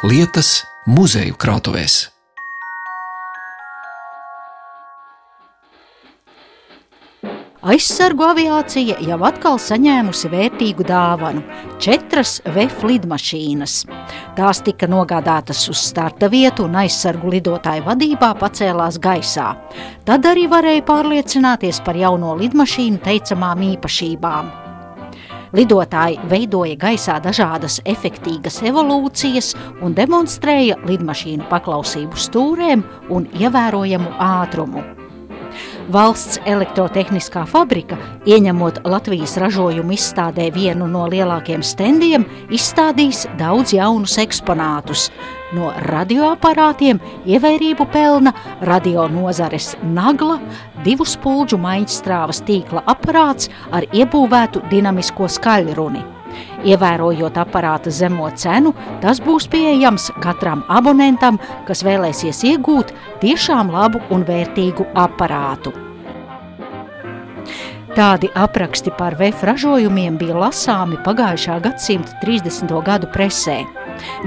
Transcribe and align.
lietas 0.00 0.62
muzeju 0.88 1.36
krātuvēs. 1.36 2.06
Aizsargu 7.60 8.24
aviācija 8.24 8.96
jau 9.04 9.18
atkal 9.28 9.58
saņēmusi 9.60 10.30
vērtīgu 10.32 10.86
dāvanu- 10.88 11.42
četras 11.84 12.38
VF 12.46 12.86
lidmašīnas. 12.88 13.74
Tās 14.38 14.62
tika 14.64 14.88
nogādātas 14.88 15.68
uz 15.68 15.76
starta 15.76 16.30
vietu 16.32 16.64
un 16.64 16.80
aizsargu 16.80 17.28
lidotāju 17.36 17.84
vadībā 17.84 18.32
pacēlās 18.40 18.96
gaisā. 18.98 19.54
Tad 20.06 20.22
arī 20.24 20.48
varēja 20.48 20.82
pārliecināties 20.82 21.84
par 21.84 21.94
jauno 21.94 22.38
lidmašīnu 22.40 23.04
teicamām 23.04 23.76
īpašībām. 23.76 24.69
Lidotāji 25.56 26.20
veidoja 26.30 26.76
gaisā 26.78 27.16
dažādas 27.22 27.80
efektīgas 27.90 28.60
evolūcijas 28.70 29.50
un 29.82 29.96
demonstrēja 29.98 30.78
lidmašīnu 30.86 31.50
paklausību 31.50 32.22
stūrēm 32.28 32.86
un 33.10 33.26
ievērojamu 33.34 34.14
ātrumu. 34.30 34.99
Valsts 35.90 36.38
elektrotehniskā 36.46 37.40
fabrika, 37.50 37.96
ieņemot 38.28 38.84
Latvijas 38.86 39.32
ražojumu 39.42 39.96
izstādē 39.96 40.44
vienu 40.54 40.86
no 40.86 41.08
lielākajiem 41.10 41.64
stendiem, 41.66 42.26
izstādīs 42.52 43.24
daudz 43.40 43.72
jaunus 43.74 44.14
eksponātus. 44.22 45.08
No 45.56 45.72
radioaparātiem 45.88 47.00
ievērību 47.26 47.88
pelna 47.90 48.34
radio 48.62 49.08
nozares 49.10 49.72
nagla, 49.82 50.38
divu 50.86 51.08
spulģu 51.08 51.58
maiņstrāvas 51.58 52.44
tīkla 52.46 52.86
aparāts 52.86 53.50
ar 53.74 53.88
iebūvētu 53.90 54.68
dinamisko 54.70 55.26
skaļruni. 55.26 56.06
Ievērojot 56.70 57.38
aparāta 57.42 57.90
zemo 57.90 58.30
cenu, 58.38 58.76
tas 59.02 59.18
būs 59.24 59.48
pieejams 59.50 60.10
katram 60.22 60.62
abonentam, 60.70 61.40
kas 61.66 61.82
vēlēsies 61.82 62.44
iegūt 62.54 62.94
tiešām 63.24 63.74
labu 63.74 64.04
un 64.14 64.26
vērtīgu 64.28 64.92
aparātu. 64.94 65.89
Tādi 67.90 68.28
apraksti 68.38 68.92
par 68.94 69.16
VF 69.18 69.42
ražojumiem 69.48 70.14
bija 70.20 70.36
lasāmi 70.38 70.94
pagājušā 71.02 71.56
gadsimta 71.64 72.14
30. 72.22 72.70
gadu 72.86 73.08
presē. 73.10 73.64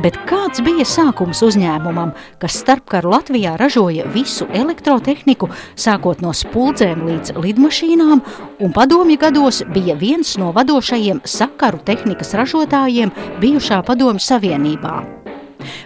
Bet 0.03 0.17
kāds 0.28 0.59
bija 0.66 0.83
sākums 0.83 1.39
uzņēmumam, 1.47 2.11
kas 2.44 2.59
starpkaru 2.59 3.14
Latvijā 3.16 3.56
ražoja 3.58 4.09
visu 4.11 4.50
elektrotehniku, 4.52 5.47
sākot 5.80 6.19
no 6.22 6.36
spuldzēm 6.36 7.08
līdz 7.08 7.38
lidmašīnām, 7.39 8.22
un 8.59 8.75
padomju 8.75 9.17
gados 9.23 9.64
bija 9.72 9.95
viens 9.95 10.36
no 10.38 10.52
vadošajiem 10.52 11.23
sakaru 11.23 11.80
tehnikas 11.88 12.36
ražotājiem 12.36 13.16
bijušā 13.39 13.80
Padomju 13.88 14.28
Savienībā? 14.28 15.23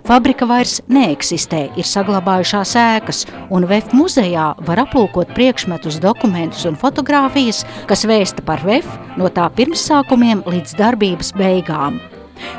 Fabrika 0.07 0.47
vairs 0.49 0.79
neeksistē, 0.91 1.67
ir 1.79 1.87
saglabājušās 1.87 2.75
ēkas, 2.81 3.23
un 3.53 3.67
VF 3.69 3.95
muzejā 3.97 4.49
var 4.67 4.83
aplūkot 4.87 5.33
priekšmetus, 5.37 6.01
dokumentus 6.03 6.65
un 6.69 6.77
fotogrāfijas, 6.79 7.63
kas 7.89 8.05
vēsta 8.09 8.45
par 8.47 8.65
VF 8.67 9.17
no 9.17 9.31
tā 9.33 9.49
pirmsākumiem 9.57 10.45
līdz 10.47 10.77
darbības 10.79 11.33
beigām. 11.37 12.01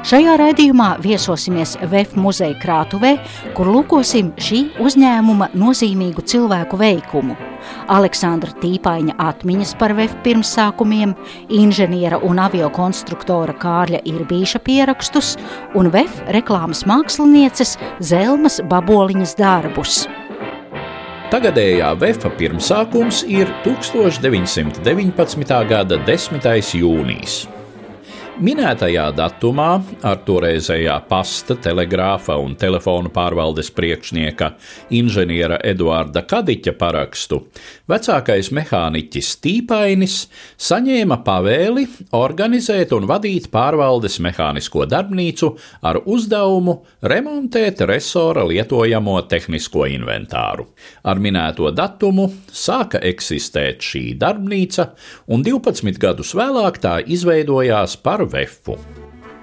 Šajā 0.08 0.36
raidījumā 0.40 0.88
viesosimies 1.04 1.76
VF 1.82 2.16
muzeja 2.20 2.56
krātuvē, 2.62 3.16
kur 3.56 3.70
lūkosim 3.74 4.32
šī 4.40 4.64
uzņēmuma 4.82 5.50
nozīmīgu 5.58 6.24
cilvēku 6.28 6.78
veikumu. 6.80 7.36
Aleksandra 7.92 8.54
Tīpaņa 8.62 9.16
atmiņas 9.22 9.74
par 9.80 9.94
VF 9.98 10.20
pirmsākumiem, 10.24 11.14
inženiera 11.58 12.20
un 12.24 12.40
aviokonstruktora 12.42 13.56
Kārļa 13.60 14.04
Irbīša 14.08 14.62
pierakstus 14.64 15.34
un 15.78 15.90
VF 15.94 16.22
reklāmas 16.34 16.84
mākslinieces 16.88 17.76
Zelmas 17.98 18.62
Baboliņas 18.70 19.36
darbus. 19.40 20.06
Tagadējā 21.28 21.90
VF 22.00 22.30
pirmsākums 22.38 23.20
ir 23.28 23.50
1919. 23.66 25.60
gada 25.68 26.00
10. 26.08 26.50
jūnijas. 26.80 27.42
Minētajā 28.38 29.08
datumā 29.18 29.80
ar 30.06 30.20
toreizējā 30.22 30.94
pasta, 31.10 31.56
telegrāfa 31.58 32.36
un 32.38 32.52
telefonu 32.54 33.10
pārvaldes 33.10 33.72
priekšnieka 33.74 34.52
inženiera 34.94 35.56
Eduarda 35.66 36.22
Kadiķa 36.22 36.76
parakstu 36.78 37.40
vecākais 37.90 38.52
mehāniķis 38.54 39.30
Tīpainis 39.42 40.18
saņēma 40.68 41.18
pavēli 41.26 41.88
organizēt 42.14 42.94
un 42.94 43.08
vadīt 43.10 43.48
pārvaldes 43.50 44.20
mehānisko 44.22 44.86
darbnīcu 44.86 45.50
ar 45.90 45.98
uzdevumu 46.06 46.76
remontēt 47.10 47.82
resora 47.90 48.46
lietojamo 48.46 49.16
tehnisko 49.26 49.88
inventāru. 49.96 50.68
Ar 51.02 51.18
minēto 51.18 51.72
datumu 51.74 52.28
sāka 52.54 53.02
eksistēt 53.02 53.82
šī 53.82 54.04
darbnīca, 54.22 54.92
un 55.26 55.42
12 55.42 55.98
gadus 55.98 56.36
vēlāk 56.38 56.78
tā 56.86 56.98
izveidojās 57.02 57.98
par 57.98 58.27
Vefu. 58.32 58.78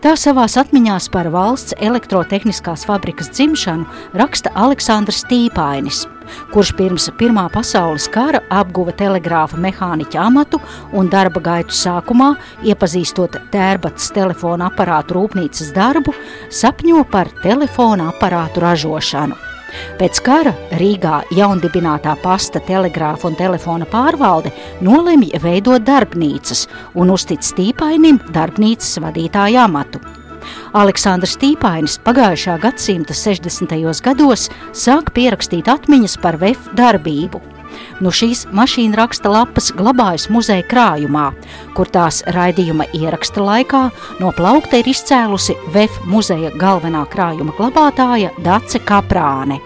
Tā 0.05 0.11
savā 0.19 0.43
atmiņās 0.45 1.07
par 1.09 1.31
valsts 1.33 1.73
elektrotehniskās 1.81 2.83
fabrikas 2.85 3.31
dzimšanu 3.33 3.87
raksta 4.19 4.51
Aleksandrs 4.53 5.23
Tīpainis, 5.31 6.03
kurš 6.53 6.75
pirms 6.77 7.07
Pirmā 7.17 7.47
pasaules 7.49 8.05
kara 8.13 8.43
apguva 8.53 8.93
telegrāfa 8.93 9.57
mehāniķa 9.63 10.21
amatu 10.27 10.59
un 10.93 11.09
darba 11.09 11.41
gaitu 11.47 11.73
sākumā, 11.73 12.35
iepazīstot 12.69 13.39
tērbatas 13.55 14.11
telefona 14.13 14.69
aparātu 14.69 15.17
rūpnīcas 15.17 15.73
darbu, 15.73 16.13
sapņo 16.53 17.01
par 17.09 17.33
telefona 17.41 18.11
aparātu 18.13 18.61
ražošanu. 18.67 19.44
Pēc 19.99 20.19
kara 20.25 20.53
Rīgā 20.79 21.21
jaundibinātā 21.35 22.15
pasta, 22.23 22.59
telegrāfa 22.59 23.29
un 23.29 23.39
telefona 23.39 23.87
pārvalde 23.89 24.51
nolemj 24.85 25.31
veidot 25.43 25.85
darbnīcas 25.87 26.67
un 26.95 27.13
uztic 27.15 27.45
Stīpainim 27.45 28.19
darbnīcas 28.35 28.99
vadītāja 29.03 29.65
amatu. 29.69 30.03
Aleksandrs 30.77 31.37
Tīpainis 31.41 31.97
pagājušā 32.05 32.59
gadsimta 32.61 33.15
60. 33.17 33.75
gados 34.05 34.49
sāk 34.75 35.11
pierakstīt 35.15 35.71
atmiņas 35.71 36.19
par 36.21 36.37
VF 36.41 36.71
darbību. 36.77 37.54
Nu 38.03 38.11
šīs 38.11 38.45
mašīna 38.55 38.99
raksta 38.99 39.31
lapas 39.31 39.71
glabājas 39.75 40.27
muzeja 40.33 40.65
krājumā, 40.69 41.29
kur 41.77 41.89
tās 41.91 42.21
raidījuma 42.35 42.87
ieraksta 42.97 43.43
laikā 43.43 43.83
no 44.19 44.33
plaukta 44.35 44.81
ir 44.81 44.89
izcēlusi 44.91 45.57
VF 45.73 46.03
muzeja 46.09 46.51
galvenā 46.59 47.05
krājuma 47.11 47.55
glabātāja 47.57 48.33
Dace 48.43 48.81
Kaprāne. 48.83 49.61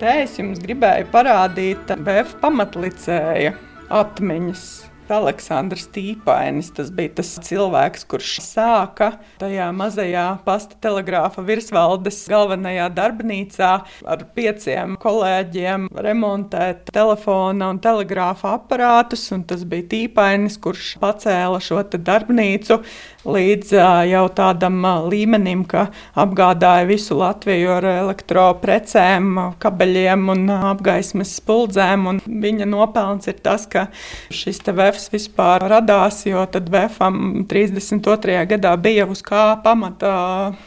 Te 0.00 0.18
es 0.22 0.34
jums 0.36 0.58
gribēju 0.60 1.06
parādīt 1.12 1.94
VF 2.04 2.36
pamatlicēja 2.42 3.54
atmiņas 3.96 4.66
Aleksandrs 5.12 5.86
Tīpainis. 5.94 6.72
Tas 6.76 6.90
bija 6.94 7.16
tas 7.20 7.32
cilvēks, 7.46 8.06
kurš 8.10 8.36
sāka 8.44 9.12
tajā 9.40 9.68
mazajā 9.76 10.26
pasta 10.46 10.78
telegrāfa 10.82 11.44
virsvaldes 11.46 12.22
galvenajā 12.30 12.88
darbnīcā 12.96 13.72
ar 14.06 14.24
pieciem 14.36 14.96
kolēģiem 15.02 15.88
remontēt 16.06 16.90
telefona 16.94 17.70
un 17.74 17.82
telegrāfa 17.82 18.56
aparātus. 18.60 19.28
Tas 19.46 19.66
bija 19.68 19.90
Tīpainis, 19.94 20.60
kurš 20.62 20.96
pacēla 21.02 21.60
šo 21.62 21.82
darbnīcu 21.86 22.80
līdz 23.26 23.72
jau 24.10 24.24
tādam 24.36 24.78
līmenim, 25.10 25.64
ka 25.68 25.86
apgādāja 26.18 26.86
visu 26.88 27.16
Latviju 27.18 27.72
ar 27.76 27.86
elektroprecēm, 27.90 29.32
kabeļiem 29.62 30.28
un 30.32 30.44
apgaismas 30.54 31.34
spuldzēm. 31.40 32.06
Un 32.10 32.20
viņa 32.26 32.68
nopelns 32.70 33.28
ir 33.30 33.40
tas, 33.44 33.66
ka 33.70 33.86
šis 34.34 34.62
te 34.66 34.74
VFs 34.76 35.10
vispār 35.14 35.66
radās, 35.72 36.22
jo 36.28 36.44
tad 36.52 36.70
VFam 36.72 37.46
32. 37.50 38.38
gadā 38.52 38.74
bija 38.80 39.08
uz 39.10 39.22
kā 39.26 39.48
pamata 39.64 40.14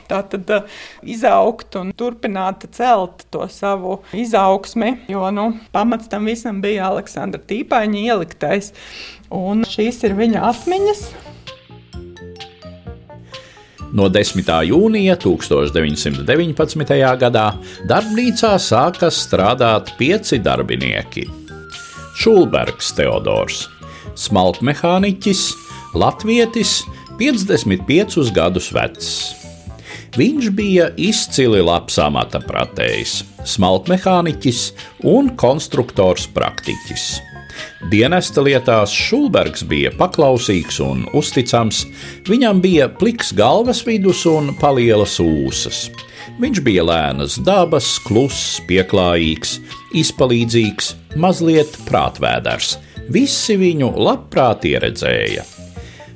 tātad 0.10 0.52
izaugt 1.04 1.80
un 1.80 1.94
turpināt 1.96 2.68
celt 2.76 3.26
to 3.32 3.48
savu 3.52 4.00
izaugsmi, 4.16 4.96
jo 5.12 5.30
nu, 5.36 5.52
pamats 5.76 6.12
tam 6.12 6.30
visam 6.30 6.62
bija 6.64 6.90
Aleksandra 6.92 7.42
Tīpaņa 7.50 8.06
ieliktais. 8.10 8.74
Un 9.30 9.62
šīs 9.70 10.02
ir 10.08 10.18
viņa 10.18 10.48
atmiņas. 10.50 11.04
No 13.90 14.06
10. 14.06 14.46
jūnija 14.70 15.16
1919. 15.18 17.00
gadā 17.18 17.46
darbnīcā 17.90 18.52
sāka 18.62 19.10
strādāt 19.10 19.96
pieci 19.98 20.38
darbinieki. 20.46 21.26
Šulbergs 22.20 22.92
Teodors, 22.98 23.64
smalkmehāniķis, 24.20 25.44
latvietis, 25.98 26.84
55 27.20 28.30
gadus 28.36 28.70
vecs. 28.76 29.10
Viņš 30.20 30.52
bija 30.58 30.90
izcili 30.98 31.62
labs 31.66 31.98
amata 32.02 32.42
pratējs, 32.44 33.24
smalkmehāniķis 33.56 34.62
un 35.10 35.34
konstruktors 35.40 36.30
praktiķis. 36.36 37.29
Dienesta 37.90 38.44
lietās 38.46 38.92
Šulbergs 38.94 39.64
bija 39.66 39.90
paklausīgs 39.98 40.76
un 40.86 41.08
uzticams, 41.18 41.88
viņam 42.30 42.62
bija 42.62 42.86
pliks 43.00 43.32
galvas 43.34 43.82
vidus 43.88 44.20
un 44.30 44.52
palielas 44.60 45.16
ūsas. 45.24 45.88
Viņš 46.38 46.62
bija 46.68 46.84
lēnas 46.86 47.40
dabas, 47.42 47.88
kluss, 48.06 48.60
pieklājīgs, 48.70 49.58
izpalīdzīgs, 49.98 50.92
mazliet 51.18 51.74
prātvēders. 51.88 52.78
Visi 53.10 53.58
viņu 53.58 53.90
labprāt 53.98 54.70
ieredzēja. 54.70 55.42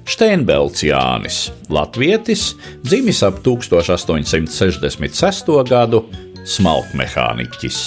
Steinbelts 0.05 0.85
Jānis, 0.85 1.49
latvietis, 1.73 2.53
dzimis 2.83 3.23
ap 3.25 3.41
1866. 3.41 5.49
gadu, 5.69 6.05
smalkmehāniķis. 6.47 7.81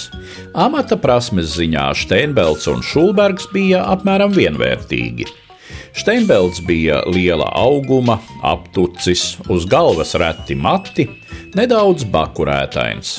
Amata 0.57 0.97
prasmes 0.99 1.55
ziņā 1.57 1.89
Steinbelts 1.97 2.69
un 2.71 2.83
Šulbergs 2.85 3.49
bija 3.53 3.83
apmēram 3.93 4.33
vienvērtīgi. 4.35 5.27
Steinbelts 5.97 6.61
bija 6.61 7.01
liela 7.09 7.47
auguma, 7.57 8.19
aptucis, 8.45 9.37
uz 9.49 9.65
galvas 9.65 10.13
reti 10.19 10.55
mati, 10.55 11.07
nedaudz 11.57 12.05
bakurētains. 12.13 13.17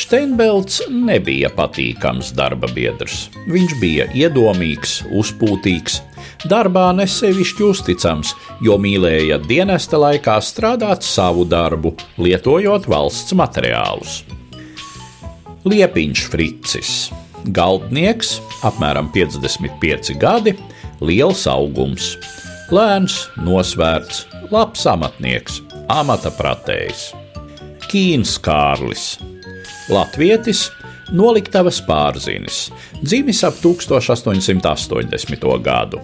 Steinbelts 0.00 0.82
nebija 0.90 1.50
patīkams 1.56 2.34
darba 2.36 2.68
biedrs. 2.76 3.28
Viņš 3.50 3.74
bija 3.80 4.06
iedomīgs, 4.16 5.00
uzpūtīgs, 5.16 6.00
darbā 6.48 6.90
nesevišķi 6.96 7.66
uzticams, 7.66 8.34
jo 8.64 8.76
mīlēja 8.80 9.40
dienesta 9.48 10.00
laikā 10.00 10.38
strādāt 10.44 11.04
savu 11.06 11.48
darbu, 11.48 11.96
lietojot 12.20 12.88
valsts 12.90 13.36
materiālus. 13.36 14.20
Liepiņš 15.60 16.20
Fricis, 16.32 16.90
galdnieks, 17.52 18.38
apmēram 18.64 19.10
55 19.12 20.14
gadi, 20.16 20.54
liels 21.04 21.42
augums, 21.52 22.14
lēns, 22.72 23.26
nosvērts, 23.44 24.22
labs 24.48 24.86
amatnieks, 24.88 25.58
amata 25.92 26.32
pratējs. 26.32 27.10
Kīns 27.90 28.38
Kārlis, 28.40 29.18
latvietis, 29.92 30.70
noliktavas 31.12 31.82
pārzinis, 31.84 32.70
dzimis 33.02 33.44
ap 33.44 33.60
1880. 33.60 35.44
gadu. 35.60 36.00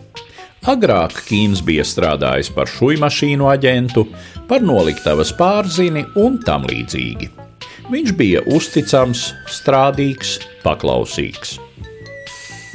Agrāk 0.68 1.22
Kīns 1.30 1.64
bija 1.64 1.86
strādājis 1.86 2.52
par 2.52 2.68
šūnu 2.68 3.00
mašīnu 3.06 3.48
aģentu, 3.56 4.04
par 4.52 4.60
noliktavas 4.60 5.32
pārzini 5.40 6.04
un 6.20 6.42
tam 6.44 6.68
līdzīgi. 6.68 7.45
Viņš 7.86 8.16
bija 8.18 8.40
uzticams, 8.50 9.28
strādīgs, 9.46 10.40
paklausīgs. 10.64 11.60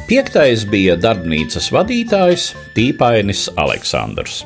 Piektais 0.08 0.63
bija 0.72 0.96
darbnīcas 0.96 1.68
vadītājs 1.75 2.46
Tīpainis 2.78 3.50
Aleksandrs. 3.60 4.46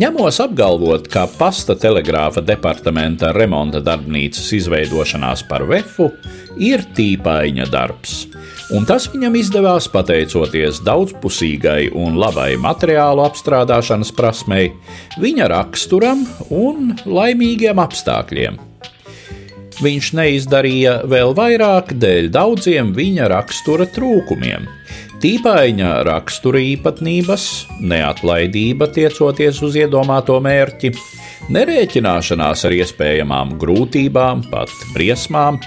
Ņemos 0.00 0.38
apgalvot, 0.40 1.10
ka 1.12 1.26
pasta 1.36 1.74
telegrāfa 1.76 2.40
departamenta 2.46 3.34
remonta 3.36 3.82
darbnīcas 3.84 4.48
izveidošanās 4.56 5.42
par 5.50 5.66
vefu 5.68 6.08
ir 6.56 6.86
tīpaiņa 6.96 7.68
darbs, 7.68 8.14
un 8.72 8.88
tas 8.88 9.10
viņam 9.12 9.36
izdevās 9.42 9.90
pateicoties 9.92 10.80
daudzpusīgai 10.88 11.90
un 12.00 12.16
labai 12.22 12.54
materiālu 12.62 13.26
apstrādāšanas 13.26 14.14
prasmei, 14.16 14.70
viņa 15.20 15.52
raksturam 15.52 16.24
un 16.48 16.94
laimīgiem 17.04 17.84
apstākļiem 17.84 18.69
viņš 19.84 20.10
neizdarīja 20.18 20.94
vēl 21.10 21.34
vairāk 21.36 21.94
dēļ 22.00 22.30
daudziem 22.34 22.92
viņa 22.96 23.28
rakstura 23.32 23.86
trūkumiem. 23.90 24.68
Tīpaņa 25.20 25.90
rakstura 26.08 26.62
īpatnības, 26.64 27.46
neatlaidība 27.84 28.88
tiecoties 28.94 29.60
uz 29.66 29.76
iedomāto 29.76 30.38
mērķi, 30.40 30.94
nerēķināšanās 31.52 32.64
ar 32.68 32.76
iespējamām 32.78 33.56
grūtībām, 33.60 34.46
pat 34.52 34.72
briesmām, 34.94 35.60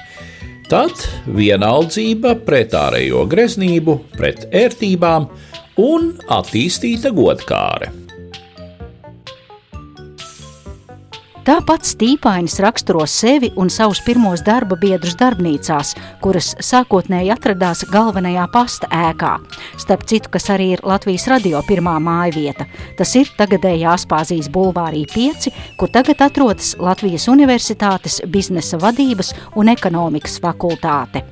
tad 0.72 1.06
vienaldzība 1.30 2.38
pret 2.48 2.74
ārējo 2.78 3.28
greznību, 3.30 4.00
pret 4.18 4.48
ērtībām 4.50 5.30
un 5.84 6.16
attīstīta 6.34 7.14
godkāre. 7.14 8.03
Tāpat 11.44 11.84
Stīpainis 11.84 12.54
raksturo 12.64 13.02
sevi 13.04 13.50
un 13.60 13.68
savus 13.68 14.00
pirmos 14.06 14.40
darba 14.48 14.78
biedrus 14.80 15.18
darbnīcās, 15.20 15.90
kuras 16.24 16.54
sākotnēji 16.64 17.34
atradās 17.36 17.82
galvenajā 17.92 18.46
pasta 18.54 18.88
ēkā. 18.88 19.34
Starp 19.84 20.08
citu, 20.08 20.32
kas 20.32 20.48
arī 20.56 20.70
ir 20.78 20.86
Latvijas 20.88 21.28
radio 21.28 21.60
pirmā 21.68 21.98
māja 22.00 22.32
vieta. 22.38 22.70
Tas 22.96 23.12
ir 23.20 23.28
tagadējā 23.36 23.92
Aspāzijas 23.92 24.48
bulvārī 24.56 25.04
5, 25.12 25.52
kur 25.76 25.92
tagad 25.92 26.24
atrodas 26.24 26.78
Latvijas 26.80 27.28
Universitātes 27.28 28.22
biznesa 28.24 28.80
vadības 28.80 29.36
un 29.60 29.76
ekonomikas 29.76 30.40
fakultāte. 30.40 31.28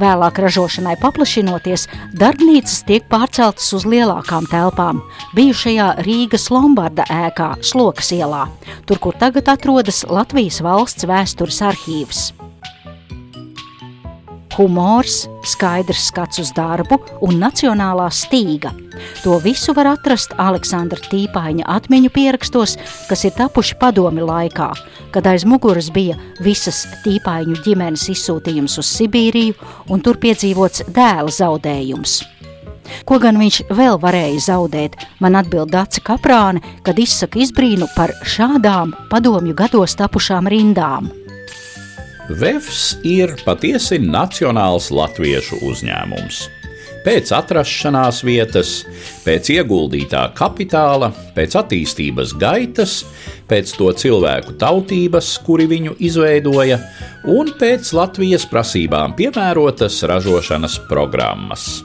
Vēlāk 0.00 0.40
ražošanai 0.42 0.96
paplašinoties, 1.02 1.86
darbnīcas 2.16 2.82
tiek 2.88 3.06
pārceltas 3.10 3.70
uz 3.76 3.86
lielākām 3.88 4.48
telpām, 4.50 5.02
bijušajā 5.36 5.92
Rīgas 6.06 6.50
Lombarda 6.54 7.06
ēkā, 7.10 7.52
Slokas 7.66 8.12
ielā, 8.16 8.46
tur, 8.86 9.02
kur 9.02 9.18
tagad 9.20 9.50
atrodas 9.52 10.04
Latvijas 10.08 10.62
valsts 10.64 11.08
vēstures 11.10 11.64
arhīvs 11.70 12.30
humors, 14.60 15.24
skaidrs 15.48 16.10
skats 16.10 16.40
uz 16.42 16.52
darbu 16.56 17.00
un 17.24 17.40
nacionālā 17.40 18.08
stīga. 18.12 18.72
To 19.24 19.38
visu 19.40 19.72
var 19.76 19.88
atrast 19.94 20.34
Aleksandra 20.36 21.00
Tīpaņa 21.08 21.64
atmiņu 21.72 22.10
pierakstos, 22.12 22.76
kas 23.08 23.24
ir 23.24 23.32
tapuši 23.38 23.78
padomi 23.80 24.24
laikā, 24.24 24.68
kad 25.14 25.28
aiz 25.30 25.46
muguras 25.48 25.88
bija 25.94 26.18
visas 26.44 26.84
Tīpaņu 27.06 27.62
ģimenes 27.64 28.08
izsūtījums 28.12 28.76
uz 28.82 28.90
Sibīriju 28.98 29.56
un 29.88 30.04
tur 30.04 30.20
piedzīvots 30.20 30.84
dēla 30.92 31.32
zaudējums. 31.40 32.20
Ko 33.06 33.20
gan 33.22 33.38
viņš 33.38 33.62
vēl 33.70 34.00
varēja 34.02 34.42
zaudēt, 34.50 34.98
man 35.22 35.38
atbild 35.38 35.70
Dāca 35.70 36.02
Kaprāne, 36.10 36.62
kad 36.82 36.98
izsaka 36.98 37.40
izbrīnu 37.44 37.86
par 37.94 38.12
šādām 38.26 38.96
padomju 39.12 39.54
gados 39.56 39.96
tapušām 40.00 40.50
rindām. 40.50 41.10
Vefs 42.30 42.94
ir 43.02 43.32
patiesi 43.42 43.96
nacionāls 43.98 44.90
latviešu 44.94 45.56
uzņēmums. 45.66 46.44
Pēc 47.02 47.32
atrašanās 47.34 48.20
vietas, 48.22 48.84
pēc 49.24 49.48
ieguldītā 49.56 50.20
kapitāla, 50.38 51.08
pēc 51.34 51.56
attīstības 51.58 52.36
gaitas, 52.38 53.00
pēc 53.50 53.72
to 53.74 53.90
cilvēku 54.02 54.54
tautības, 54.60 55.32
kuri 55.42 55.66
viņu 55.72 55.96
izveidoja, 56.06 56.78
un 57.34 57.50
pēc 57.58 57.90
Latvijas 57.96 58.46
prasībām 58.52 59.16
piemērotas 59.18 59.98
ražošanas 60.06 60.78
programmas. 60.92 61.80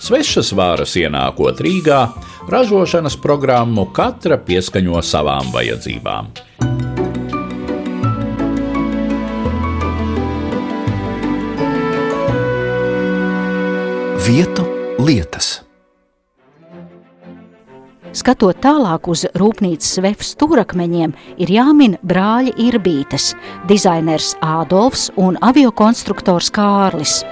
Svešas 0.00 0.54
vāras 0.56 0.96
ienākot 0.96 1.60
Rīgā, 1.60 2.04
ražošanas 2.48 3.20
programmu 3.20 3.90
katra 3.92 4.40
pieskaņo 4.40 5.04
savām 5.04 5.52
vajadzībām. 5.52 6.30
Lietas. 15.10 15.58
Skatot 18.10 18.58
tālāk 18.58 19.06
uz 19.06 19.22
rūpnīcas 19.38 20.00
vefu 20.02 20.26
stūrakmeņiem, 20.26 21.14
ir 21.38 21.46
jāmin 21.54 21.94
brāļi 22.02 22.50
Irbītes, 22.58 23.38
dizainers 23.70 24.34
Ādolfs 24.42 25.14
un 25.14 25.38
aviokonstruktors 25.46 26.50
Kārlis. 26.50 27.22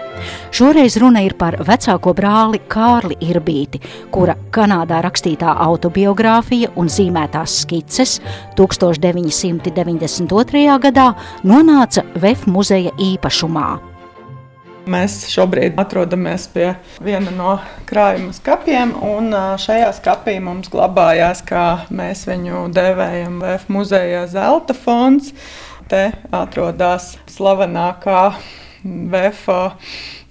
Šoreiz 0.54 0.94
runa 1.02 1.26
ir 1.26 1.34
par 1.38 1.54
vecāko 1.66 2.14
brāli 2.14 2.62
Kārli 2.70 3.18
Irbīti, 3.26 3.82
kura 4.14 4.38
Kanādā 4.54 5.02
rakstītā 5.02 5.50
autobiogrāfija 5.66 6.70
un 6.78 6.86
zīmētās 6.86 7.58
skices 7.64 8.22
1992. 8.54 10.78
gadā 10.86 11.10
nonāca 11.42 12.06
VF 12.14 12.46
muzeja 12.46 12.94
īpašumā. 13.02 13.87
Mēs 14.88 15.26
šobrīd 15.28 15.76
atrodamies 15.80 16.46
pie 16.52 16.70
viena 17.04 17.32
no 17.34 17.56
krājuma 17.88 18.32
skapiem, 18.36 18.94
un 19.04 19.34
šajā 19.60 19.90
skapī 19.98 20.38
mums 20.40 20.70
glabājās, 20.72 21.42
kā 21.44 21.64
mēs 21.92 22.24
viņu 22.28 22.66
dēvējam, 22.72 23.36
VF 23.42 23.68
muzeja 23.72 24.24
zelta 24.32 24.76
fonds. 24.76 25.34
Te 25.88 26.08
atrodas 26.32 27.14
slavenākā 27.32 28.22
VF 28.84 29.48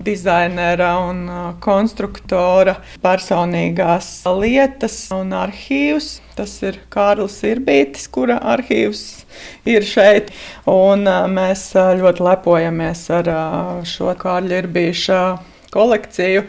dizainera 0.08 0.94
un 1.04 1.28
konstruktora 1.64 2.78
personīgās 3.04 4.10
lietas 4.40 4.98
un 5.16 5.36
arhīvs. 5.36 6.10
Tas 6.38 6.56
ir 6.64 6.80
Kārlis 6.94 7.38
Irbītis, 7.48 8.08
kura 8.14 8.40
arhīvs 8.56 9.04
ir 9.68 9.86
šeit. 9.86 10.32
Un 10.72 11.06
mēs 11.34 11.70
ļoti 11.76 12.26
lepojamies 12.30 13.06
ar 13.20 13.32
šo 13.90 14.16
Kārļa 14.18 14.64
Irbīša 14.64 15.22
kolekciju. 15.74 16.48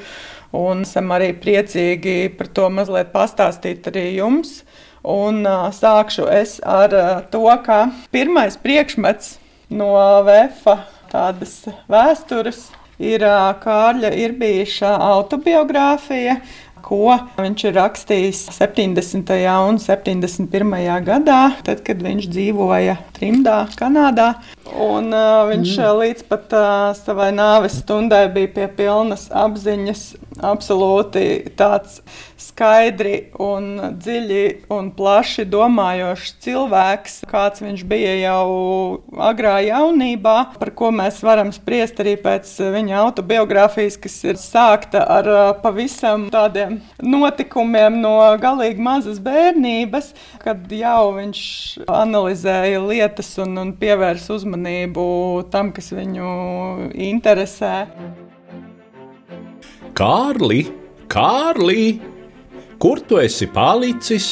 Un 0.59 0.85
esam 0.87 1.11
arī 1.13 1.35
priecīgi 1.37 2.31
par 2.39 2.49
to 2.57 2.69
mazliet 2.73 3.11
pastāstīt 3.13 3.91
arī 3.91 4.07
jums. 4.17 4.63
Un 5.09 5.45
uh, 5.47 5.69
sākšu 5.73 6.27
es 6.33 6.57
ar 6.67 6.95
uh, 6.97 7.11
to, 7.31 7.45
ka 7.65 7.87
pirmais 8.13 8.59
priekšmets 8.61 9.37
no 9.71 9.93
VFA 10.27 10.81
tādas 11.13 11.61
vēstures 11.89 12.67
ir 12.99 13.25
uh, 13.27 13.53
Kārļa 13.63 14.11
Irbīša 14.27 14.95
autobiogrāfija, 15.09 16.39
ko 16.83 17.17
viņš 17.37 17.65
ir 17.69 17.75
rakstījis 17.77 18.41
70. 18.55 19.33
un 19.69 19.81
71. 19.83 20.77
gadā, 21.07 21.41
tad, 21.67 21.83
kad 21.87 22.01
viņš 22.05 22.29
dzīvoja 22.33 22.97
trimdā, 23.19 23.59
Kanādā. 23.79 24.31
Un, 24.73 25.11
uh, 25.13 25.45
viņš 25.51 25.75
mm. 25.75 26.01
līdz 26.03 26.25
pat 26.31 26.55
uh, 26.57 26.71
savai 26.99 27.31
nāves 27.35 27.81
stundai 27.83 28.27
bija 28.33 28.53
pie 28.55 28.69
pilnas 28.79 29.29
apziņas, 29.35 30.05
absolūti 30.49 31.25
tāds 31.59 32.01
skaidri 32.39 33.29
un 33.43 33.97
dziļi 33.99 34.43
un 34.75 34.91
plaši 34.95 35.45
domājošs 35.51 36.35
cilvēks, 36.45 37.17
kāds 37.31 37.63
viņš 37.65 37.85
bija 37.91 38.15
jau 38.21 38.49
agrā 39.29 39.59
jaunībā, 39.67 40.37
par 40.59 40.73
ko 40.79 40.93
mēs 40.95 41.21
varam 41.27 41.51
spriest 41.55 41.99
arī 42.03 42.15
pēc 42.23 42.51
viņa 42.77 43.01
autobiogrāfijas, 43.03 43.99
kas 44.01 44.19
ir 44.27 44.39
sākta 44.41 45.03
ar 45.19 45.31
pavisam 45.63 46.29
tādiem 46.33 46.79
notikumiem 47.03 47.99
no 48.03 48.15
galīgi 48.41 48.83
mazas 48.83 49.19
bērnības, 49.23 50.13
kad 50.45 50.71
jau 50.73 51.15
viņš 51.19 51.43
analizēja 51.91 52.83
lietas 52.87 53.35
un, 53.43 53.57
un 53.65 53.75
pievērs 53.79 54.29
uzmanību 54.39 55.09
tam, 55.53 55.73
kas 55.75 55.91
viņu 55.95 56.29
interesē. 57.11 57.75
Kārli, 59.99 60.63
Kārli! 61.11 62.18
Kur 62.79 63.01
tu 63.09 63.17
esi 63.19 63.49
palicis? 63.51 64.27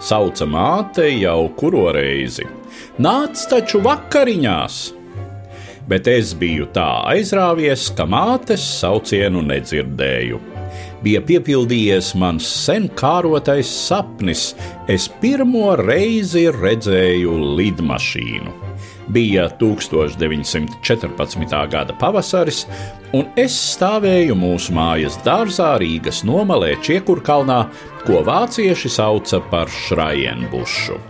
Sauca 0.00 0.46
māte 0.48 1.04
jau 1.20 1.50
kuro 1.58 1.90
reizi. 1.92 2.46
Nāc 2.96 3.42
taču 3.50 3.82
vakariņās! 3.84 4.78
Bet 5.84 6.08
es 6.08 6.32
biju 6.40 6.70
tā 6.72 6.88
aizrāvies, 7.12 7.90
ka 7.92 8.08
mātes 8.08 8.64
saucienu 8.80 9.44
nedzirdēju. 9.44 10.40
Bija 11.04 11.20
piepildījies 11.28 12.14
mans 12.16 12.48
sen 12.64 12.88
kārotais 12.96 13.68
sapnis. 13.68 14.54
Es 14.88 15.10
pirmo 15.20 15.74
reizi 15.76 16.48
redzēju 16.56 17.36
lidmašīnu. 17.60 18.63
Bija 19.08 19.48
1914. 19.60 21.70
gada 21.70 21.96
pavasaris, 22.00 22.64
un 23.12 23.26
es 23.36 23.56
stāvēju 23.74 24.36
mūsu 24.38 24.72
mājas 24.76 25.18
dārzā 25.26 25.74
Rīgas 25.82 26.22
nomalē 26.24 26.76
Čiekurkalnā, 26.84 27.64
ko 28.06 28.22
vācieši 28.24 28.92
sauca 28.92 29.42
par 29.50 29.68
Šrajenbušu. 29.68 31.00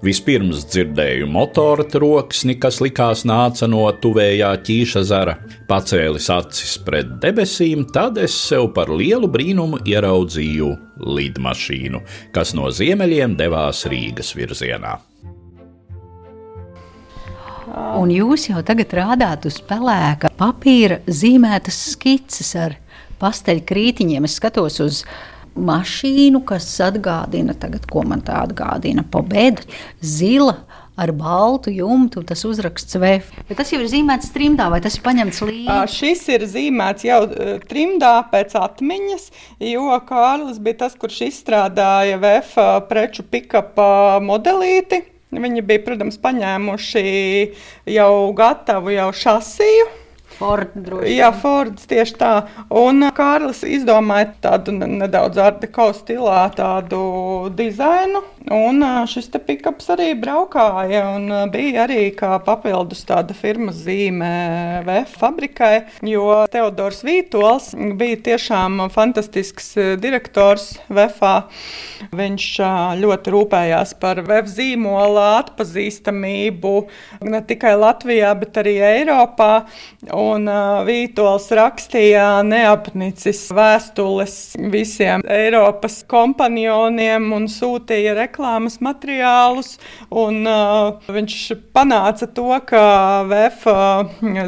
Vispirms 0.00 0.62
dzirdēju 0.64 1.26
motora 1.28 1.84
troksni, 1.84 2.54
kas 2.56 2.78
likās 2.80 3.26
nāca 3.28 3.66
no 3.68 3.82
tuvējā 3.92 4.54
ķīša 4.64 5.02
zara, 5.04 5.34
pacēlis 5.68 6.30
acis 6.32 6.78
pret 6.86 7.18
debesīm, 7.20 7.84
tad 7.92 8.16
es 8.18 8.32
sev 8.48 8.70
par 8.76 8.88
lielu 8.88 9.28
brīnumu 9.28 9.82
ieraudzīju 9.84 10.72
lidmašīnu, 11.04 12.00
kas 12.32 12.56
no 12.56 12.72
ziemeļiem 12.72 13.36
devās 13.36 13.84
Rīgas 13.92 14.32
virzienā. 14.40 14.96
Un 18.00 18.12
jūs 18.12 18.48
jau 18.48 18.62
tagad 18.66 18.94
rādāt 18.96 19.46
uz 19.50 19.58
pelēka 19.66 20.32
papīra 20.38 21.00
zīmētas 21.06 21.76
skices 21.92 22.54
ar 22.58 22.78
pasteļkrītiņiem. 23.20 24.26
Es 24.26 24.38
skatos 24.40 24.80
uz 24.82 25.02
mašīnu, 25.60 26.40
kas 26.46 26.68
atgādina, 26.86 27.56
tagad, 27.58 27.84
ko 27.90 28.04
man 28.06 28.22
tā 28.24 28.38
atgādina, 28.46 29.04
pobēdu, 29.04 29.66
zila 30.00 30.56
ar 31.00 31.12
baltu 31.16 31.72
jumtu, 31.72 32.22
tas 32.26 32.42
uzraksts 32.44 32.98
VF. 33.00 33.30
Bet 33.48 33.60
tas 33.60 33.70
jau 33.72 33.80
ir 33.80 33.88
zīmēts 33.88 34.32
trimdā, 34.34 34.68
vai 34.72 34.82
tas 34.84 34.98
ir 34.98 35.04
paņemts 35.04 35.40
līdzi? 35.48 35.76
Šis 35.94 36.26
ir 36.34 36.44
zīmēts 36.50 37.06
jau 37.08 37.22
trimdā 37.70 38.14
pēc 38.32 38.56
atmiņas, 38.60 39.30
jo 39.70 39.86
Kārlis 40.08 40.60
bija 40.60 40.82
tas, 40.84 40.98
kurš 41.00 41.22
izstrādāja 41.30 42.20
VF 42.20 42.58
preču 42.90 43.24
pikapa 43.24 44.20
modelīti. 44.24 45.04
Viņi 45.30 45.62
bija, 45.62 45.84
protams, 45.86 46.18
paņēmuši 46.18 47.02
jau 47.94 48.12
gatavu 48.36 48.94
jau 48.96 49.10
šasiju 49.14 49.90
Ford. 50.40 50.72
Jā, 51.04 51.28
Fords 51.36 51.84
tieši 51.90 52.14
tā. 52.16 52.30
Un 52.80 53.04
uh, 53.04 53.12
Kārlis 53.12 53.60
izdomāja 53.66 54.30
tādu 54.46 54.72
nedaudz 54.78 55.40
ardeko 55.42 55.90
stilā 55.96 56.46
tādu 56.56 57.00
dizainu. 57.58 58.22
Un 58.48 58.80
šis 59.10 59.26
te 59.28 59.38
pikaps 59.44 59.90
arī 59.92 60.14
braukāja 60.16 61.02
un 61.12 61.28
bija 61.52 61.84
arī 61.84 62.06
kā 62.16 62.38
papildus 62.40 63.02
tāda 63.04 63.34
firmas 63.36 63.82
zīme 63.84 64.30
VF 64.86 65.18
fabrikai, 65.20 65.74
jo 66.08 66.24
Teodors 66.50 67.02
Vītols 67.04 67.74
bija 68.00 68.16
tiešām 68.30 68.80
fantastisks 68.94 69.74
direktors 70.00 70.70
VFā. 70.88 71.34
Viņš 72.16 72.46
ļoti 73.02 73.34
rūpējās 73.34 73.92
par 74.00 74.22
VF 74.24 74.48
zīmola 74.54 75.26
atpazīstamību 75.42 76.74
ne 77.28 77.42
tikai 77.44 77.74
Latvijā, 77.76 78.32
bet 78.40 78.56
arī 78.64 78.78
Eiropā. 78.88 79.50
Un 80.16 80.48
Vītols 80.88 81.50
rakstīja 81.60 82.40
neapnicis 82.48 83.44
vēstules 83.52 84.40
visiem 84.72 85.28
Eiropas 85.28 86.00
kompanioniem 86.08 87.30
un 87.36 87.46
sūtīja 87.52 88.16
reklāmas 88.30 88.78
materiālus. 88.80 89.74
Un, 90.10 90.46
uh, 90.46 91.00
viņš 91.10 91.36
panāca 91.74 92.28
to, 92.30 92.48
ka 92.66 93.26
VF 93.28 93.66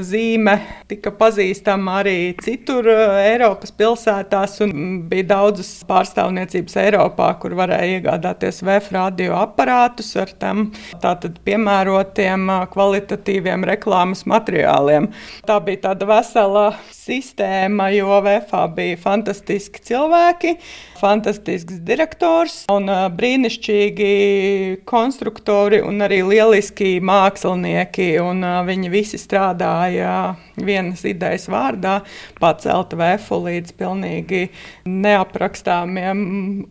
zīme 0.06 0.56
tika 0.88 1.12
pazīstama 1.16 1.98
arī 2.02 2.16
citur 2.42 2.88
Eiropas 2.92 3.72
pilsētās, 3.74 4.60
un 4.64 5.02
bija 5.10 5.28
daudzas 5.34 5.70
pārstāvniecības 5.88 6.78
Eiropā, 6.84 7.32
kur 7.42 7.56
varēja 7.58 7.98
iegādāties 7.98 8.62
VF 8.62 8.92
radioaparātus 8.94 10.14
ar 10.20 10.32
tam 10.38 10.70
tātad 11.02 11.40
piemērotiem 11.46 12.48
kvalitatīviem 12.72 13.66
reklāmas 13.68 14.24
materiāliem. 14.30 15.10
Tā 15.48 15.58
bija 15.64 15.88
tāda 15.88 16.08
vesela 16.08 16.66
sistēma, 16.94 17.90
jo 17.96 18.20
VFā 18.24 18.66
bija 18.76 19.00
fantastiski 19.02 19.82
cilvēki 19.90 20.56
fantastisks 21.02 21.80
direktors 21.82 22.62
un 22.72 22.86
brīnišķīgi 23.16 24.12
konstruktori 24.88 25.82
un 25.82 26.04
arī 26.06 26.22
lieliski 26.26 26.94
mākslinieki. 27.02 28.14
Un 28.22 28.46
viņi 28.68 28.92
visi 28.92 29.18
strādāja 29.20 30.36
vienas 30.62 31.02
idejas 31.08 31.48
vārdā, 31.50 32.00
pacelt 32.40 32.94
vēfu 32.98 33.40
līdz 33.46 33.74
pilnīgi 33.78 34.44
neaprakstāmiem 34.86 36.22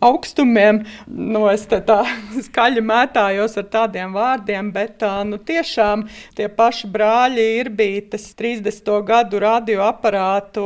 augstumiem. 0.04 0.84
Nu, 1.08 1.46
es 1.52 1.66
te 1.70 1.82
tā 1.86 2.02
skaļi 2.48 2.84
mētājos 2.86 3.58
ar 3.62 3.68
tādiem 3.74 4.16
vārdiem, 4.16 4.72
bet 4.76 5.04
nu, 5.28 5.42
tiešām 5.42 6.08
tie 6.38 6.48
paši 6.52 6.92
brāļi 6.94 7.48
ir 7.60 7.72
bijis 7.76 8.32
30. 8.40 8.94
gadu 9.08 9.42
radioaparātu 9.44 10.66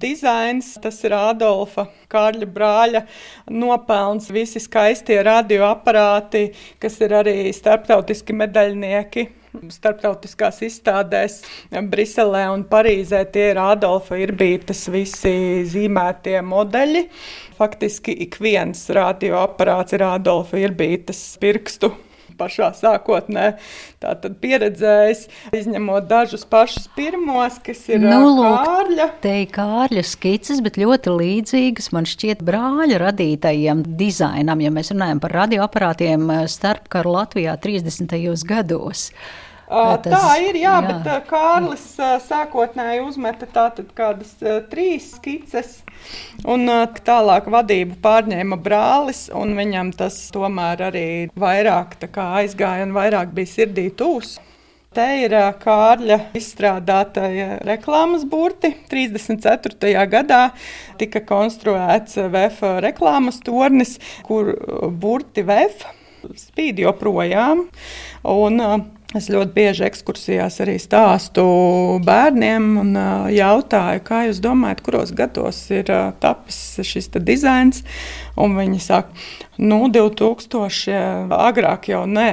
dizains. 0.00 0.74
Tas 0.82 1.02
ir 1.04 1.16
Adolfa 1.16 1.88
Kārļa 2.12 2.46
brāļa 2.54 2.85
brāļa 2.86 3.02
nopelns, 3.50 4.30
visi 4.30 4.60
skaistie 4.62 5.18
radioaparāti, 5.26 6.52
kas 6.78 7.00
ir 7.00 7.14
arī 7.14 7.52
starptautiski 7.52 8.36
medaļnieki 8.36 9.28
starptautiskās 9.72 10.60
izstādēs 10.66 11.38
Briselē 11.88 12.44
un 12.52 12.66
Parīzē. 12.68 13.24
Tie 13.32 13.50
ir 13.54 13.58
Adolfa 13.58 14.18
Irbītas 14.20 14.84
visi 14.92 15.64
zīmētie 15.64 16.42
modeļi. 16.44 17.06
Faktiski 17.56 18.12
ik 18.26 18.36
viens 18.36 18.84
radioaparāts 18.92 19.96
ir 19.96 20.04
Adolfa 20.04 20.60
Irbītas 20.60 21.22
pirkstu 21.40 21.94
pašā 22.38 22.70
sākotnē 22.76 23.46
pieredzējis, 24.42 25.24
izņemot 25.56 26.06
dažus 26.10 26.44
pašus 26.48 26.88
pirmos, 26.96 27.58
kas 27.64 27.82
ir 27.90 28.04
nu, 28.04 28.36
lūk, 28.38 28.66
Kārļa. 28.66 29.08
Te 29.24 29.34
ir 29.42 29.50
Kārļa 29.54 30.04
skices, 30.06 30.62
bet 30.64 30.78
ļoti 30.80 31.16
līdzīgas 31.16 31.90
man 31.96 32.08
šķiet 32.08 32.44
brāļa 32.46 33.00
radītajiem 33.06 33.82
dizainam, 33.98 34.62
ja 34.62 34.72
mēs 34.74 34.92
runājam 34.94 35.22
par 35.22 35.36
radioaparātiem 35.42 36.30
starpkaru 36.52 37.16
Latvijā 37.16 37.56
30. 37.62 38.16
gados. 38.46 39.10
Tas, 39.66 40.06
tā 40.06 40.34
ir, 40.46 40.60
jā, 40.60 40.76
jā. 40.78 40.82
bet 40.86 41.26
Kārlis 41.26 41.86
sākotnēji 42.28 43.02
uzmeta 43.02 43.48
tātad 43.50 43.90
kādas 43.98 44.36
trīs 44.70 45.08
skices, 45.16 45.80
un 46.46 46.70
tālāk 47.06 47.48
vadību 47.50 47.98
pārņēma 48.04 48.60
brālis, 48.62 49.26
un 49.34 49.56
viņam 49.58 49.90
tas 49.98 50.20
tomēr 50.34 50.86
arī 50.92 51.06
vairāk 51.34 51.98
aizgāja 52.14 52.86
un 52.86 52.94
vairāk 52.94 53.34
bija 53.34 53.56
sirdī 53.56 53.88
tūs. 53.90 54.36
Te 54.96 55.04
ir 55.26 55.34
Kārļa 55.60 56.16
izstrādātāja 56.38 57.58
reklāmas 57.66 58.22
burti. 58.24 58.70
34. 58.88 59.92
gadā 60.08 60.40
tika 60.96 61.20
konstruēts 61.26 62.16
VF 62.16 62.62
reklāmas 62.86 63.42
tornis, 63.44 63.98
kur 64.24 64.54
burti 64.96 65.44
VF 65.44 65.84
spīd 66.40 66.80
joprojām. 66.80 67.66
Un, 68.32 68.62
Es 69.16 69.30
ļoti 69.32 69.54
bieži 69.56 69.86
ekskursijās 69.86 70.58
arī 70.60 70.74
stāstu 70.82 71.44
bērniem 72.04 72.66
un 72.82 72.90
jautāju, 73.32 74.02
kā 74.04 74.26
jūs 74.26 74.42
domājat, 74.44 74.82
kuros 74.84 75.14
gados 75.16 75.62
ir 75.72 75.88
tapis 76.20 76.58
šis 76.84 77.08
dizains. 77.16 77.80
Un 78.36 78.58
viņi 78.58 78.82
saka, 78.84 79.16
nu, 79.56 79.86
2000, 79.88 81.32
agrāk 81.32 81.88
jau 81.94 82.04
nē. 82.04 82.32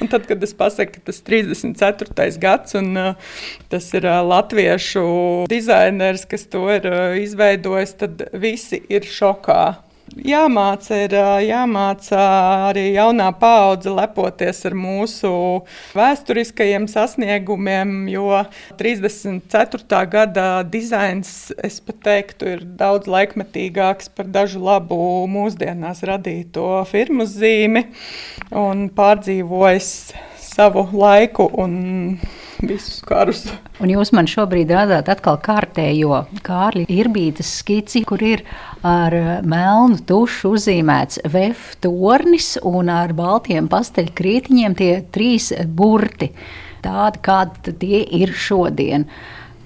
Un 0.00 0.08
tad, 0.08 0.26
kad 0.28 0.42
es 0.44 0.52
pasaku, 0.56 0.98
ka 0.98 1.06
tas 1.08 1.20
ir 1.22 1.54
34. 1.54 2.26
gads, 2.40 2.74
un 2.78 2.92
uh, 2.98 3.38
tas 3.72 3.88
ir 3.96 4.06
uh, 4.08 4.20
latviešu 4.26 5.04
dizainers, 5.50 6.26
kas 6.28 6.44
to 6.52 6.66
ir 6.72 6.88
uh, 6.90 7.16
izveidojis, 7.20 7.96
tad 8.02 8.26
visi 8.32 8.82
ir 8.92 9.06
šokā. 9.08 9.62
Jāmāca 10.12 10.96
ir 11.06 11.14
jāmāca 11.46 12.18
arī 12.68 12.90
jaunā 12.92 13.30
paudze 13.40 13.88
lepoties 13.94 14.58
ar 14.68 14.74
mūsu 14.76 15.30
vēsturiskajiem 15.96 16.84
sasniegumiem, 16.90 17.94
jo 18.12 18.42
34. 18.76 20.02
gada 20.12 20.46
dizains, 20.68 21.52
es 21.56 21.80
pat 21.80 22.02
teiktu, 22.04 22.50
ir 22.58 22.66
daudz 22.76 23.08
laikmetīgāks 23.08 24.12
par 24.12 24.28
dažu 24.28 24.60
labu 24.60 25.00
mūsdienās 25.32 26.04
radīto 26.04 26.82
firmu 26.92 27.24
zīmi 27.24 27.86
un 28.52 28.90
pārdzīvojis 28.92 29.90
savu 30.52 30.90
laiku 30.92 31.48
un 31.62 32.18
visus 32.70 33.00
karus. 33.06 33.44
Un 33.82 33.90
jūs 33.92 34.12
man 34.14 34.28
šobrīd 34.30 34.70
rādāt 34.72 35.10
atkal 35.12 35.38
kārtējo 35.42 36.22
Kārļa 36.46 36.86
Irbītas 36.92 37.50
skici, 37.60 38.04
kur 38.06 38.22
ir 38.22 38.44
ar 38.86 39.16
melnu 39.46 40.00
tušu 40.08 40.54
uzzīmēts 40.56 41.22
VF 41.26 41.76
tornis 41.84 42.54
un 42.62 42.92
ar 42.92 43.14
baltiem 43.18 43.70
pasteļkrītiņiem 43.72 44.76
tie 44.78 44.92
trīs 45.14 45.52
burti, 45.66 46.32
tādi 46.84 47.22
kādi 47.22 47.76
tie 47.82 48.02
ir 48.22 48.34
šodien. 48.34 49.08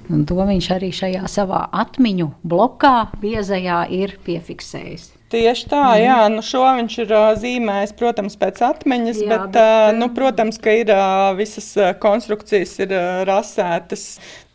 Un 0.06 0.22
to 0.22 0.38
viņš 0.38 0.70
arī 0.76 0.92
šajā 0.94 1.26
savā 1.30 1.64
atmiņu 1.74 2.30
blokā 2.46 3.10
biezajā 3.18 3.82
ir 3.90 4.14
piefiksējis. 4.22 5.15
Tieši 5.32 5.66
tā, 5.66 5.82
mm. 5.82 6.00
jā, 6.04 6.18
nu 6.30 6.42
šo 6.46 6.62
viņš 6.78 6.96
ir 7.02 7.12
uh, 7.16 7.32
zīmējis, 7.40 7.96
protams, 7.98 8.36
pēc 8.38 8.60
atmiņas, 8.62 9.20
jā, 9.24 9.28
bet, 9.32 9.48
bet 9.56 9.58
uh, 9.58 9.88
nu, 9.98 10.06
protams, 10.14 10.60
ka 10.62 10.74
ir 10.78 10.92
uh, 10.94 11.32
visas 11.38 11.72
konstrukcijas 12.02 12.76
ir 12.84 12.94
rasētas 13.26 14.04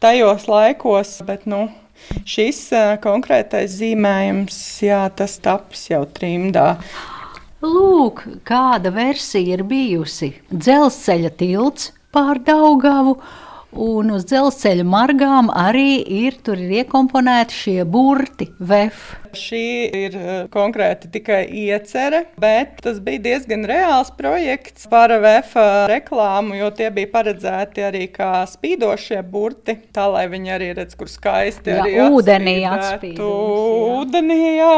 tajos 0.02 0.48
laikos, 0.48 1.18
bet, 1.28 1.44
nu, 1.52 1.66
šis 2.24 2.64
konkrētais 3.04 3.76
zīmējums, 3.82 4.62
jā, 4.88 5.04
tas 5.16 5.36
taps 5.44 5.90
jau 5.92 6.06
trimdā. 6.16 6.78
Lūk, 7.62 8.24
kāda 8.48 8.90
versija 8.96 9.60
ir 9.60 9.68
bijusi. 9.68 10.32
Dzelzceļa 10.50 11.36
tilts 11.38 11.92
pār 12.16 12.40
Daugavu 12.48 13.20
Un 13.72 14.12
uz 14.12 14.26
dzelzceļa 14.28 14.84
margām 14.84 15.48
arī 15.56 16.02
ir, 16.04 16.36
ir 16.52 16.64
iekomponēti 16.82 17.56
šie 17.56 17.76
burti, 17.88 18.50
VF. 18.60 19.06
Šī 19.32 19.64
ir 19.96 20.18
eh, 20.20 20.32
konkrēti 20.52 21.08
tikai 21.14 21.46
iecerē, 21.48 22.26
bet 22.42 22.82
tas 22.84 23.00
bija 23.04 23.22
diezgan 23.30 23.64
reāls 23.70 24.12
projekts 24.18 24.90
par 24.92 25.14
VF 25.24 25.56
reklāmu, 25.88 26.58
jo 26.60 26.68
tie 26.76 26.90
bija 26.92 27.14
paredzēti 27.14 27.88
arī 27.88 28.06
kā 28.12 28.44
spīdošie 28.52 29.22
burti, 29.24 29.78
tā 29.96 30.10
lai 30.12 30.26
viņi 30.32 30.56
arī 30.58 30.72
redz, 30.82 31.00
kur 31.00 31.08
skaisti 31.08 31.72
jā, 31.72 31.80
arī 31.86 31.96
ūdenī 32.10 32.58
atspīd. 32.68 33.24
Ūdenī, 33.24 34.42
jā. 34.60 34.74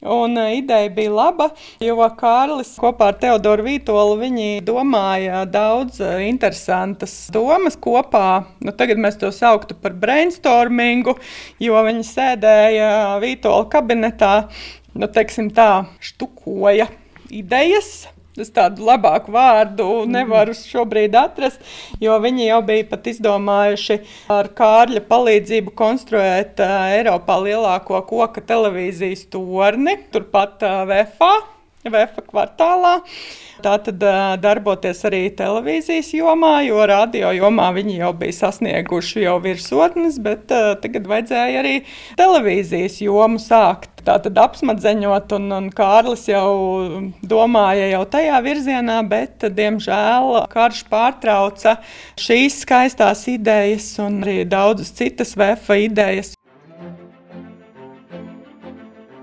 Un 0.00 0.36
uh, 0.36 0.48
ideja 0.56 0.88
bija 0.96 1.12
laba, 1.12 1.50
jo 1.84 1.96
Kārlis 2.16 2.70
kopā 2.80 3.10
ar 3.10 3.18
Teodoru 3.20 3.66
Vītolu 3.66 4.14
viņi 4.22 4.62
domāja 4.64 5.42
daudz 5.44 6.00
uh, 6.00 6.14
interesantas 6.24 7.26
domas 7.34 7.76
kopā. 7.76 8.46
Nu, 8.64 8.72
tagad 8.72 8.96
mēs 8.96 9.20
to 9.20 9.28
sauktu 9.28 9.76
par 9.76 9.92
brainstormingu, 10.00 11.18
jo 11.60 11.82
viņi 11.84 12.06
sēdēja 12.08 12.88
Vītola 13.20 13.68
kabinetā, 13.68 14.32
nu, 14.96 15.10
teiksim 15.12 15.52
tā, 15.52 15.84
štukoja 16.00 16.88
idejas 17.28 18.08
Es 18.38 18.52
tādu 18.54 18.84
labāku 18.86 19.32
vārdu 19.34 20.04
nevaru 20.06 20.52
šobrīd 20.54 21.16
atrast, 21.18 21.64
jo 21.98 22.14
viņi 22.22 22.44
jau 22.46 22.60
bija 22.68 22.86
pat 22.92 23.08
izdomājuši 23.10 23.96
ar 24.30 24.52
Kārļa 24.54 25.02
palīdzību 25.08 25.74
konstruēt 25.74 26.62
Eiropā 26.62 27.40
lielāko 27.42 27.98
koka 28.06 28.44
televīzijas 28.52 29.24
torni, 29.34 29.96
turpat 30.14 30.62
VFA, 30.62 31.32
VFA 31.88 32.24
kvartālā. 32.26 32.98
Tā 33.60 33.74
tad 33.84 34.00
darboties 34.40 35.02
arī 35.08 35.22
televīzijas 35.36 36.14
jomā, 36.16 36.60
jo 36.64 36.80
radio 36.88 37.32
jomā 37.36 37.70
viņi 37.76 37.98
jau 37.98 38.12
bija 38.16 38.36
sasnieguši 38.38 39.26
jau 39.26 39.36
virsotnes, 39.44 40.16
bet 40.22 40.46
tagad 40.48 41.08
vajadzēja 41.10 41.60
arī 41.60 41.74
televīzijas 42.20 43.00
jomu 43.04 43.40
sākt. 43.40 44.00
Tā 44.04 44.16
tad 44.24 44.38
apsmadzeņot, 44.40 45.34
un, 45.36 45.50
un 45.52 45.68
Kārlis 45.76 46.24
jau 46.30 46.48
domāja 47.20 47.90
jau 47.92 48.02
tajā 48.08 48.40
virzienā, 48.46 49.00
bet, 49.08 49.44
diemžēl, 49.56 50.46
karš 50.52 50.86
pārtrauca 50.88 51.76
šīs 52.20 52.62
skaistās 52.64 53.26
idejas 53.28 53.92
un 54.00 54.22
arī 54.24 54.42
daudzas 54.48 54.94
citas 54.96 55.36
VF 55.36 55.76
idejas. 55.84 56.32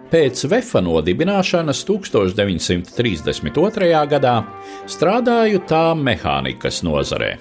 Pēc 0.07 0.45
VEFA 0.47 0.79
nodibināšanas 0.85 1.81
1932. 1.89 3.89
gadā 4.13 4.37
strādāju 4.87 5.59
tā 5.67 5.83
mehānikas 5.99 6.79
nozarē. 6.87 7.33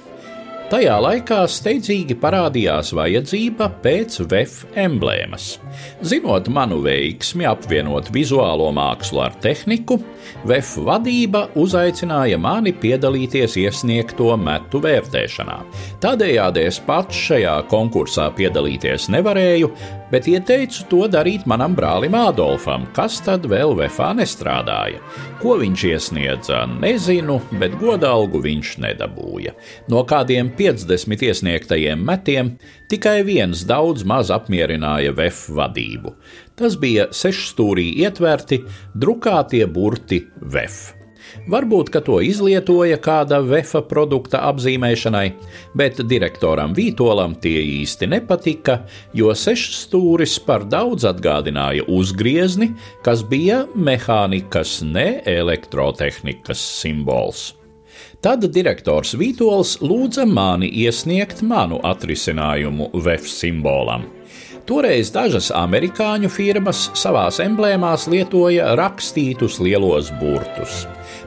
Tajā 0.66 0.96
laikā 0.98 1.44
steidzīgi 1.46 2.16
parādījās 2.18 2.88
vajadzība 2.98 3.68
pēc 3.84 4.16
VF 4.26 4.64
emblēmas. 4.82 5.44
Zinot 6.02 6.48
manu 6.50 6.80
veiksmi 6.82 7.46
apvienot 7.46 8.10
vizuālo 8.10 8.72
mākslu 8.74 9.22
ar 9.28 9.36
tehniku, 9.44 10.00
VF 10.42 10.72
vadība 10.88 11.44
uzaicināja 11.54 12.40
mani 12.42 12.72
piedalīties 12.82 13.54
iesniegto 13.62 14.32
metu 14.42 14.82
vērtēšanā. 14.82 15.60
Tādējādi 16.02 16.66
es 16.66 16.82
pats 16.82 17.14
šajā 17.28 17.60
konkursā 17.70 18.26
piedalīties 18.34 19.06
nevarēju, 19.14 19.70
bet 20.10 20.28
ieteicu 20.30 20.86
to 20.90 21.06
darīt 21.10 21.46
manam 21.50 21.74
brālim 21.76 22.16
Ādolfam, 22.18 22.86
kas 22.96 23.18
tad 23.24 23.46
vēl 23.50 23.74
vefā 23.78 24.12
nestrādāja. 24.18 25.02
Ko 25.42 25.56
viņš 25.60 25.84
iesniedza, 25.90 26.62
nezinu, 26.80 27.38
bet 27.60 27.78
godalgu 27.80 28.42
viņš 28.44 28.74
nedabūja. 28.86 29.54
No 29.92 30.04
kādiem 30.08 30.50
50 30.58 31.26
iesniegtajiem 31.30 32.04
metiem 32.06 32.56
tikai 32.90 33.20
viens 33.26 33.64
daudz 33.68 34.06
maz 34.06 34.32
apmierināja 34.34 35.14
VF 35.16 35.48
vadību. 35.56 36.14
Tas 36.56 36.78
bija 36.80 37.10
sešstūrī 37.12 37.90
ietverti 38.04 38.62
drukātie 38.94 39.66
burti 39.68 40.24
VF. 40.40 41.05
Varbūt, 41.50 41.90
ka 41.94 42.00
to 42.04 42.18
izlietoja 42.24 42.98
kāda 43.02 43.40
vefa 43.44 43.82
produkta 43.86 44.42
apzīmēšanai, 44.48 45.26
bet 45.78 46.00
direktoram 46.08 46.74
Vītolam 46.76 47.36
tie 47.42 47.60
īsti 47.82 48.08
nepatika, 48.14 48.80
jo 49.14 49.34
sešstūris 49.36 50.38
par 50.46 50.66
daudz 50.70 51.06
atgādināja 51.08 51.86
uzgriezni, 51.88 52.72
kas 53.06 53.22
bija 53.26 53.64
mehānikas, 53.74 54.80
ne 54.82 55.20
elektrotehnikas 55.26 56.62
simbols. 56.80 57.52
Tad 58.24 58.42
direktors 58.50 59.14
Vītols 59.14 59.76
lūdza 59.84 60.24
mani 60.26 60.70
iesniegt 60.82 61.44
manu 61.46 61.78
atrisinājumu 61.84 62.90
VF 62.96 63.28
simbolam. 63.30 64.08
Toreiz 64.66 65.12
dažas 65.14 65.52
amerikāņu 65.54 66.30
firmas 66.32 66.88
savās 66.98 67.38
emblēmās 67.44 68.08
lietoja 68.10 68.74
rakstītus 68.80 69.60
lielos 69.62 70.10
burtus. 70.18 70.86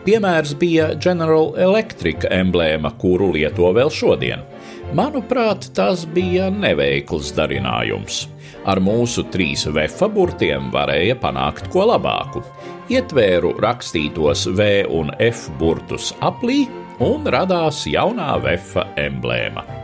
Piemērs 0.10 0.56
bija 0.58 0.88
General 0.98 1.52
Electric 1.62 2.24
emblēma, 2.34 2.90
kuru 2.98 3.28
lieto 3.36 3.68
vēl 3.78 3.92
šodien. 3.94 4.42
Manuprāt, 4.98 5.68
tas 5.78 6.08
bija 6.10 6.48
neveikls 6.50 7.30
darinājums. 7.38 8.24
Ar 8.66 8.82
mūsu 8.82 9.28
trīs 9.30 9.68
vefa 9.70 10.10
burtiem 10.10 10.72
varēja 10.74 11.14
panākt 11.22 11.70
ko 11.70 11.86
labāku. 11.92 12.42
Ietvēru 12.90 13.54
rakstītos 13.62 14.48
V 14.58 14.72
un 14.90 15.14
F 15.22 15.46
burtus 15.62 16.10
aplī, 16.26 16.64
un 17.06 17.30
radās 17.30 17.84
jaunā 17.86 18.32
vefa 18.42 18.88
emblēma. 18.98 19.79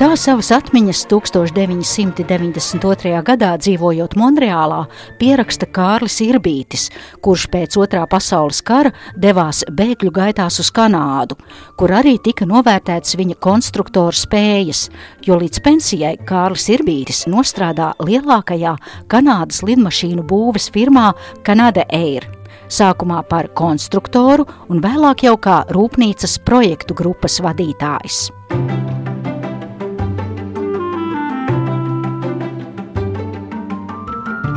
Tā 0.00 0.14
savas 0.16 0.48
atmiņas 0.56 1.02
1992. 1.10 3.10
gadā 3.20 3.50
dzīvojot 3.60 4.14
Monreālā 4.16 4.78
pieraksta 5.20 5.68
Kārlis 5.68 6.16
Irbītis, 6.24 6.86
kurš 7.20 7.44
pēc 7.52 7.76
otrā 7.82 8.06
pasaules 8.08 8.62
kara 8.64 8.94
devās 9.12 9.60
bēgļu 9.68 10.14
gaitās 10.16 10.56
uz 10.64 10.72
Kanādu, 10.72 11.36
kur 11.76 11.92
arī 11.98 12.16
tika 12.16 12.48
novērtētas 12.48 13.12
viņa 13.20 13.36
konstruktora 13.44 14.16
spējas, 14.16 14.86
jo 15.28 15.36
līdz 15.36 15.60
pensijai 15.68 16.16
Kārlis 16.24 16.70
Irbītis 16.72 17.26
nostrādā 17.28 17.92
lielākajā 18.00 18.78
Kanādas 19.12 19.60
lidmašīnu 19.68 20.24
būves 20.24 20.72
firmā 20.72 21.10
Canada 21.44 21.84
Air 21.92 22.24
sākumā 22.72 23.20
par 23.28 23.52
konstruktoru 23.52 24.48
un 24.72 24.80
vēlāk 24.80 25.28
jau 25.28 25.36
kā 25.36 25.66
rūpnīcas 25.68 26.40
projektu 26.46 26.96
grupas 26.96 27.42
vadītājs. 27.44 28.30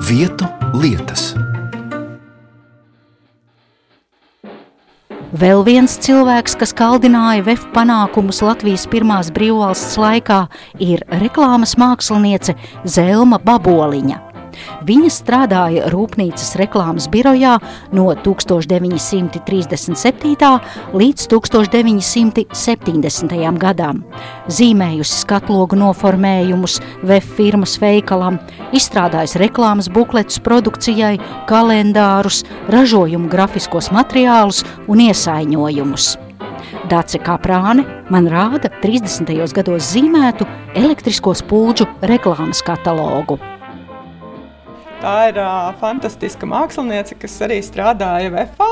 Vietu 0.03 0.43
lietas. 0.75 1.29
Vēl 5.39 5.63
viens 5.63 5.95
cilvēks, 6.03 6.57
kas 6.59 6.75
kaldināja 6.75 7.45
VF 7.45 7.69
panākumus 7.71 8.41
Latvijas 8.43 8.83
pirmās 8.91 9.31
brīvvalsts 9.31 9.95
laikā, 10.01 10.41
ir 10.83 11.05
reklāmas 11.23 11.77
māksliniece 11.79 12.57
Zelma 12.83 13.39
Baboliņa. 13.39 14.32
Viņa 14.87 15.09
strādāja 15.13 15.89
Rūpnīcas 15.93 16.55
reklāmas 16.59 17.07
birojā 17.11 17.53
no 17.95 18.05
1937. 18.25 20.59
līdz 20.93 21.27
1970. 21.31 23.59
gadam. 23.61 24.03
Zīmējusi 24.47 25.15
skatlogu 25.23 25.75
noformējumus 25.79 26.79
VF 27.03 27.27
firmas 27.37 27.73
veikalam, 27.81 28.39
izstrādājusi 28.75 29.39
reklāmas 29.43 29.87
bukletus 29.93 30.39
produkcijai, 30.43 31.15
kalendārus, 31.49 32.37
ražojumu 32.73 33.27
grafiskos 33.31 33.87
materiālus 33.95 34.59
un 34.87 34.97
iesaiņojumus. 35.07 36.05
Dāce 36.91 37.19
Kaprāne 37.23 37.83
man 38.11 38.27
rāda 38.31 38.69
30. 38.83 39.31
gados 39.55 39.83
zīmētu 39.93 40.47
elektrisko 40.75 41.31
spulģu 41.39 41.87
reklāmas 42.11 42.63
katalogu. 42.65 43.39
Tā 45.03 45.13
ir 45.27 45.35
uh, 45.35 45.73
fantastiska 45.81 46.47
māksliniece, 46.47 47.17
kas 47.19 47.33
arī 47.43 47.57
strādāja 47.59 48.29
VFā. 48.31 48.69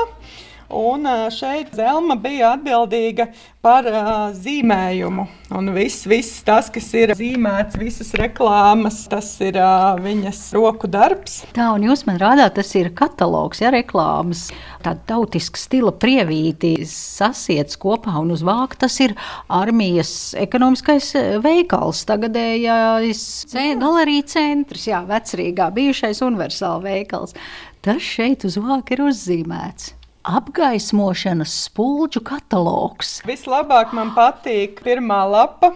Un 0.72 1.08
šeit 1.36 1.74
Zelma 1.76 2.16
bija 2.16 2.54
atbildīga 2.56 3.28
par 3.62 3.86
uh, 3.86 4.32
zīmējumu. 4.34 5.28
Un 5.54 5.70
viss, 5.76 6.06
viss 6.10 6.42
tas, 6.48 6.70
kas 6.74 6.88
ir 6.98 7.14
zīmēts, 7.18 7.78
visas 7.78 8.10
reklāmas, 8.18 9.04
tas 9.12 9.28
ir 9.44 9.60
uh, 9.62 10.00
viņas 10.02 10.40
roku 10.56 10.90
darbs. 10.92 11.42
Tā, 11.54 11.68
un 11.76 11.86
jūs 11.86 12.06
man 12.08 12.18
rādāt, 12.22 12.56
tas 12.58 12.74
ir 12.80 12.90
katalogs, 12.98 13.62
ja 13.62 13.70
reklāmas. 13.74 14.48
Tāda 14.82 15.04
tautiska 15.12 15.62
stila 15.62 15.94
prievīti 15.94 16.74
sasiets 16.90 17.78
kopā 17.82 18.16
un 18.24 18.34
uz 18.34 18.42
vāka 18.46 18.82
tas 18.88 18.98
ir 19.04 19.14
armijas 19.52 20.34
ekonomiskais 20.42 21.14
veikals, 21.44 22.02
tagadējais 22.10 23.24
galerija 23.54 24.26
centrs, 24.34 24.90
jā, 24.90 25.04
vecrīgā 25.06 25.70
bijušais 25.76 26.26
universāla 26.26 26.82
veikals. 26.88 27.38
Tas 27.86 28.02
šeit 28.02 28.46
uz 28.48 28.58
vāka 28.62 28.98
ir 28.98 29.10
uzzīmēts 29.12 29.94
apgaismošanas 30.28 31.54
spulģu 31.68 32.22
katalogs. 32.26 33.20
Vislabāk 33.28 33.94
man 33.98 34.14
patīk 34.16 34.82
pirmā 34.86 35.24
lapa. 35.30 35.74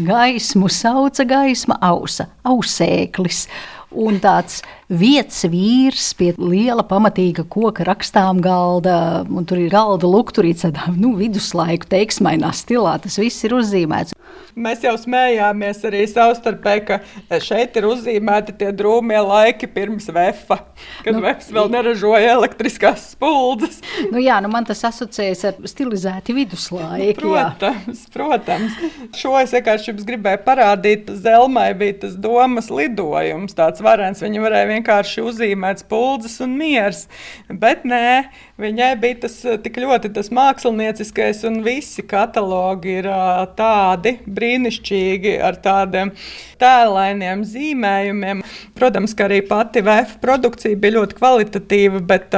Gaismu 0.00 0.70
sauca 0.72 1.26
gaisma 1.28 1.76
ausa, 1.84 2.28
ausēklis. 2.48 3.46
Un 3.88 4.18
tāds 4.20 4.60
vietas 4.88 5.46
vīrs 5.48 6.10
pie 6.18 6.34
liela, 6.36 6.84
pamatīga 6.84 7.46
koka 7.48 7.86
rakstām 7.88 8.42
galda, 8.44 9.24
un 9.24 9.48
tur 9.48 9.62
ir 9.62 9.72
galda 9.72 10.08
lukturīts 10.08 10.66
tādā 10.66 10.90
nu, 10.92 11.14
viduslaiku 11.16 11.88
teiksmainā 11.88 12.52
stilā. 12.56 12.98
Tas 13.00 13.16
viss 13.20 13.44
ir 13.48 13.56
uzzīmēts. 13.56 14.12
Mēs 14.58 14.82
jau 14.82 14.94
smējāmies 14.98 15.84
arī 15.86 16.02
savstarpēji, 16.10 16.82
ka 16.88 17.38
šeit 17.44 17.76
ir 17.78 17.86
uzzīmēti 17.88 18.56
tie 18.58 18.70
drūmie 18.74 19.18
laiki 19.22 19.68
pirms 19.70 20.08
vefa, 20.14 20.58
kad 21.04 21.14
nu, 21.14 21.22
vefs 21.22 21.52
vēl 21.54 21.70
neražoja 21.70 22.32
elektriskās 22.34 23.12
spuldzes. 23.14 23.78
Nu 24.12 24.20
jā, 24.22 24.40
nu 24.42 24.50
man 24.50 24.66
tas 24.66 24.82
asociējas 24.88 25.44
ar 25.50 25.60
stilizēti 25.68 26.34
viduslaiku. 26.36 27.20
Protams, 27.20 28.02
jā. 28.02 28.12
protams. 28.14 28.78
Šo 29.18 29.36
es 29.38 29.54
vienkārši 29.54 29.92
jums 29.92 30.08
gribēju 30.08 30.42
parādīt. 30.46 31.12
Zelmai 31.22 31.70
bija 31.78 32.00
tas 32.06 32.18
domas 32.18 32.72
lidojums, 32.72 33.54
tāds 33.58 33.77
varens. 33.84 34.22
Viņa 34.24 34.42
varēja 34.42 34.68
vienkārši 34.72 35.24
uzzīmēt 35.26 35.82
spuldzes 35.84 36.38
un 36.44 36.54
miers, 36.58 37.06
bet 37.48 37.84
nē, 37.88 38.28
viņai 38.60 38.90
bija 39.02 39.20
tas 39.24 39.36
tik 39.64 39.80
ļoti 39.82 40.12
tas 40.16 40.32
mākslinieckais 40.34 41.44
un 41.48 41.60
visi 41.66 42.04
katalogi 42.08 42.98
ir 43.00 43.10
tādi 43.58 44.16
brīnišķīgi 44.26 45.36
ar 45.44 45.60
tādiem 45.64 46.14
tēlainiem 46.60 47.44
zīmējumiem. 47.46 48.42
Protams, 48.78 49.14
ka 49.18 49.28
arī 49.28 49.42
pati 49.46 49.82
VF 49.86 50.18
produkcija 50.22 50.78
bija 50.78 50.98
ļoti 50.98 51.18
kvalitatīva, 51.18 52.02
bet 52.08 52.34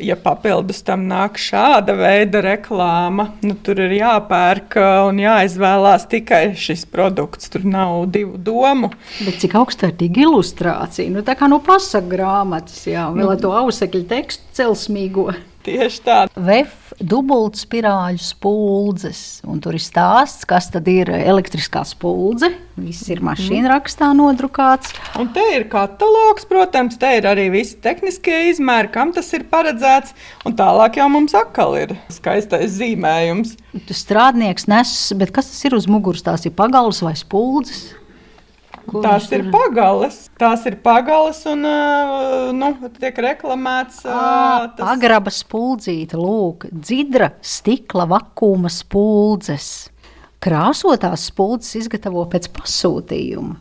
ja 0.00 0.16
papildus 0.20 0.82
tam 0.86 1.06
nāk 1.10 1.38
šāda 1.40 1.94
veida 1.98 2.42
reklāma, 2.44 3.28
nu, 3.44 3.56
tur 3.64 3.80
ir 3.86 3.94
jāpērk 3.98 4.78
un 5.08 5.20
jāizvēlās 5.22 6.08
tikai 6.10 6.42
šis 6.58 6.84
produkts. 6.90 7.50
Tur 7.52 7.66
nav 7.68 8.06
divu 8.14 8.38
domu. 8.40 8.90
Bet 9.24 9.40
cik 9.42 9.56
augstvērtīga 9.60 10.24
ilustrācija, 10.26 11.12
nu, 11.14 11.24
tā 11.26 11.36
kā 11.38 11.48
no 11.50 11.60
pasaku 11.64 12.14
grāmatas, 12.16 12.84
jā, 12.90 13.06
vēl 13.14 13.34
ar 13.36 13.42
to 13.42 13.52
ausekļu 13.64 14.06
tekstu 14.10 14.56
celsmīgo. 14.58 15.30
Tieši 15.64 16.02
tā. 16.04 16.18
VF 16.36 16.83
dubultspirāļu 17.02 18.20
spuldzes, 18.22 19.20
un 19.48 19.60
tur 19.64 19.76
ir 19.78 19.82
stāsts, 19.82 20.46
kas 20.48 20.68
tad 20.72 20.88
ir 20.90 21.10
elektriskā 21.14 21.82
spuldze. 21.88 22.52
Viss 22.74 23.06
ir 23.12 23.22
mašīna 23.24 23.70
rakstā 23.70 24.10
nodrukāts. 24.18 24.94
Un 25.20 25.30
te 25.34 25.42
ir 25.54 25.68
katalogs, 25.70 26.46
protams, 26.50 26.98
te 26.98 27.12
ir 27.18 27.28
arī 27.30 27.48
visi 27.54 27.78
tehniskie 27.82 28.50
izmēri, 28.50 28.90
kam 28.94 29.14
tas 29.14 29.30
ir 29.36 29.46
paredzēts. 29.50 30.14
Un 30.46 30.58
tālāk 30.58 30.98
jau 30.98 31.08
mums 31.12 31.36
atkal 31.38 31.78
ir 31.78 31.96
skaistais 32.12 32.74
zīmējums. 32.78 33.56
Tas 33.88 34.02
strādnieks 34.06 34.66
nes, 34.70 34.94
bet 35.18 35.34
kas 35.34 35.52
tas 35.52 35.66
ir 35.68 35.78
uz 35.78 35.86
muguras? 35.90 36.24
Tās 36.26 36.46
ir 36.48 36.56
pagals 36.58 37.02
vai 37.04 37.14
spuldzes? 37.18 37.92
Tās 39.04 39.30
ir 39.34 39.46
pagales. 39.52 40.18
Tās 40.40 40.64
ir 40.68 40.76
pagales 40.84 41.40
un 41.50 41.64
nu, 42.58 42.70
tiek 43.00 43.16
reklamēts. 43.26 44.04
À, 44.04 44.68
tas... 44.76 44.84
Agraba 44.94 45.32
spuldzīte, 45.34 46.18
lūk, 46.20 46.68
dzidra 46.70 47.32
stikla 47.44 48.06
vakuma 48.10 48.72
spuldzes. 48.72 49.90
Krāsotās 50.44 51.30
spuldzes 51.30 51.78
izgatavo 51.78 52.26
pēc 52.28 52.50
pasūtījuma. 52.52 53.54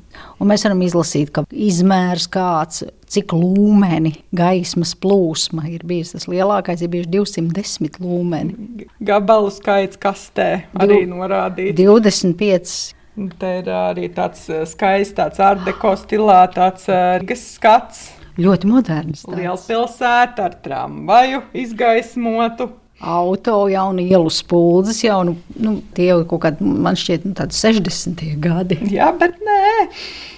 Un 0.43 0.49
mēs 0.49 0.65
varam 0.67 0.81
izlasīt, 0.83 1.29
ka 1.31 1.45
izmērs 1.47 2.25
kāds, 2.31 2.83
cik 3.13 3.31
lūmeni 3.37 4.11
gaismas 4.35 4.91
plūsma 4.99 5.69
ir 5.71 5.85
bijis. 5.87 6.11
Tas 6.17 6.27
lielākais 6.27 6.83
ir 6.83 6.91
bijis 6.91 7.07
210 7.13 8.01
lūmeni. 8.03 8.89
Gabalu 8.99 9.53
skaits 9.55 10.01
kastē 10.01 10.49
arī 10.75 11.05
norādīts. 11.07 11.77
25 11.79 12.75
Te 13.13 13.49
ir 13.59 13.67
arī 13.69 14.07
tāds 14.09 14.47
skaists, 14.71 15.13
tāds 15.19 15.41
ārdeko 15.43 15.91
stilā, 16.01 16.39
tāds 16.53 16.87
Rīgas 16.89 17.43
skats. 17.59 18.07
Ļoti 18.41 18.69
moderns. 18.71 19.21
Liela 19.29 19.59
pilsēta 19.61 20.47
ar 20.47 20.55
tramvaju 20.65 21.43
izgaismotu. 21.61 22.71
Auto 23.03 23.57
jaunu 23.69 24.01
ielu 24.01 24.31
spuldzes, 24.33 25.03
jau 25.03 25.19
nu, 25.27 25.75
tie 25.93 26.07
jau 26.07 26.23
kaut 26.31 26.41
kādi, 26.47 26.65
man 26.65 26.97
šķiet, 26.97 27.27
nu, 27.27 27.35
tādi 27.37 27.57
60. 27.59 28.23
gadi. 28.41 28.79
Jā, 28.95 29.11
bet 29.19 29.37
nē. 29.45 29.61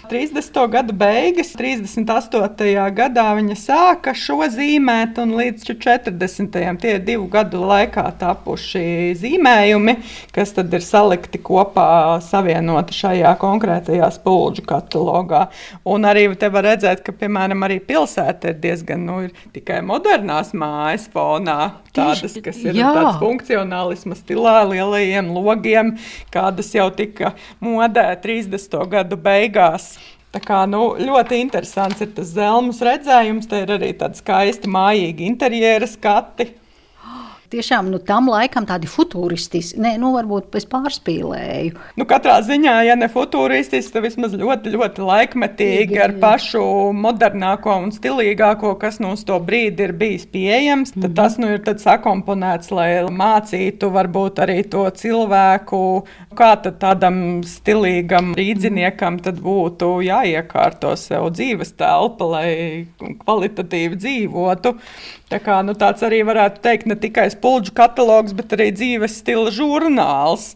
30. 0.10 0.68
gada 0.72 0.94
beigas, 0.94 1.52
38. 1.58 2.74
gadā 2.96 3.26
viņa 3.38 3.56
sāka 3.60 4.14
šo 4.18 4.46
zīmēt, 4.52 5.18
un 5.22 5.34
līdz 5.38 5.66
40. 5.68 6.58
tie 6.82 6.94
ir 6.96 7.04
divu 7.06 7.26
gadu 7.32 7.64
laikā 7.66 8.06
tapuši 8.20 9.14
zīmējumi, 9.20 9.96
kas 10.36 10.54
tad 10.56 10.74
ir 10.74 10.86
salikti 10.86 11.42
kopā, 11.42 11.88
savienoti 12.24 12.98
šajā 12.98 13.34
konkrētajā 13.42 14.10
spulģu 14.16 14.66
katalogā. 14.70 15.46
Un 15.90 16.08
arī 16.08 16.28
te 16.40 16.50
var 16.54 16.70
redzēt, 16.70 17.04
ka, 17.06 17.16
piemēram, 17.16 17.66
arī 17.68 17.80
pilsēta 17.84 18.54
ir 18.54 18.62
diezgan, 18.64 19.06
nu, 19.08 19.22
ir 19.28 19.48
tikai 19.56 19.82
modernās 19.86 20.54
mājas 20.58 21.10
fonā, 21.14 21.60
tādas, 21.96 22.38
kas 22.44 22.62
ir 22.64 22.78
Jā. 22.78 22.92
tāds 22.96 23.20
funkcionālisma 23.22 24.18
stilā, 24.20 24.58
lielajiem 24.70 25.32
logiem, 25.36 25.96
kādas 26.34 26.74
jau 26.76 26.90
tika 26.96 27.34
modē 27.64 28.12
30. 28.24 28.82
gadu 28.92 29.20
beigās. 29.20 29.95
Tā 30.36 30.42
kā, 30.44 30.58
nu, 30.68 30.98
ļoti 31.00 31.38
interesants 31.40 32.02
ir 32.04 32.10
tas 32.18 32.34
zelmas 32.36 32.82
redzējums. 32.84 33.48
Te 33.48 33.62
ir 33.64 33.70
arī 33.78 33.94
tādi 33.96 34.20
skaisti 34.20 34.68
mājīgi 34.68 35.30
interjera 35.30 35.88
skati. 35.88 36.50
Tiešām 37.56 37.90
nu, 37.94 38.00
tam 38.04 38.30
laikam 38.32 38.68
tādi 38.68 38.90
futūristiski, 38.90 39.80
ne, 39.82 39.96
nu, 40.02 40.12
varbūt 40.16 40.56
es 40.60 40.68
pārspīlēju. 40.70 41.76
Nu, 42.00 42.08
katrā 42.10 42.38
ziņā, 42.46 42.76
ja 42.90 42.98
ne 43.00 43.10
futūristiski, 43.12 43.94
tad 43.96 44.06
vismaz 44.06 44.36
ļoti, 44.38 44.74
ļoti 44.76 45.06
laikmetīgi 45.06 46.00
ar 46.04 46.16
pašu 46.22 46.64
modernāko 46.96 47.78
un 47.86 47.94
stilīgāko, 47.96 48.76
kas 48.82 49.00
nu 49.04 49.14
uz 49.16 49.26
to 49.28 49.40
brīdi 49.44 49.88
ir 49.88 49.96
bijis 49.98 50.28
pieejams. 50.32 50.94
Tad 50.96 51.02
mm 51.02 51.08
-hmm. 51.10 51.16
tas 51.16 51.38
nu, 51.42 51.52
ir 51.56 51.84
sakomponēts, 51.86 52.72
lai 52.76 52.90
mācītu 53.10 53.92
varbūt 53.94 54.42
arī 54.44 54.62
to 54.70 54.86
cilvēku, 54.90 55.82
kā 56.36 56.52
tādam 56.66 57.44
stilīgam 57.48 58.34
rīdziniekam 58.38 59.20
būtu 59.46 60.02
jāiekārto 60.06 60.96
sev 61.00 61.30
dzīves 61.36 61.76
telpa, 61.80 62.26
lai 62.26 62.88
kvalitatīvi 63.24 63.96
dzīvotu. 63.96 64.76
Tā 65.26 65.40
kā, 65.42 65.62
nu, 65.66 65.74
tāds 65.74 66.04
arī 66.06 66.22
varētu 66.28 66.62
teikt 66.62 66.86
ne 66.86 66.96
tikai 67.02 67.30
spulģu 67.46 67.76
katalogs, 67.78 68.34
bet 68.34 68.56
arī 68.58 68.72
dzīves 68.74 69.20
stila 69.22 69.52
žurnāls. 69.54 70.56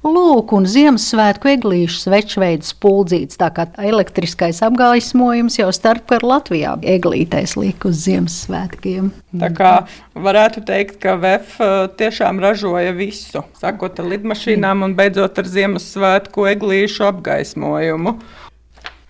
Lūk, 0.00 0.54
un 0.56 0.64
Ziemassvētku 0.64 1.50
eglīšu 1.50 1.98
svečveids 2.06 2.70
spuldzīts, 2.72 3.36
tā 3.36 3.50
kā 3.52 3.66
elektriskais 3.84 4.62
apgaismojums 4.64 5.58
jau 5.58 5.66
starpkara 5.74 6.28
Latvijā 6.30 6.76
eglītēs 6.94 7.56
liek 7.58 7.82
uz 7.84 8.06
Ziemassvētkiem. 8.06 9.10
Tā 9.42 9.50
kā 9.58 9.72
varētu 10.14 10.62
teikt, 10.70 11.00
ka 11.02 11.18
VF 11.20 11.58
uh, 11.58 11.82
tiešām 11.98 12.38
ražoja 12.40 12.94
visu, 12.96 13.42
sākot 13.60 13.98
ar 14.00 14.08
lidmašīnām 14.14 14.86
un 14.86 14.94
beidzot 14.96 15.42
ar 15.42 15.50
Ziemassvētku 15.50 16.46
eglīšu 16.54 17.10
apgaismojumu. 17.10 18.14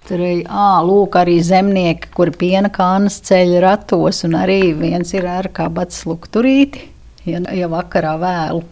Tur 0.09 0.24
ir 0.24 0.40
lūk, 0.88 1.20
arī 1.20 1.37
zemnieki, 1.44 2.11
kuri 2.16 2.33
piena 2.35 2.72
kānas 2.72 3.20
ceļ 3.28 3.61
ratos, 3.62 4.24
un 4.26 4.40
arī 4.40 4.72
viens 4.74 5.12
ir 5.14 5.28
ar 5.28 5.52
kabats 5.54 6.02
lukturīti, 6.09 6.88
ja, 7.28 7.40
ja 7.54 7.70
vakarā 7.70 8.16
vēlu. 8.20 8.62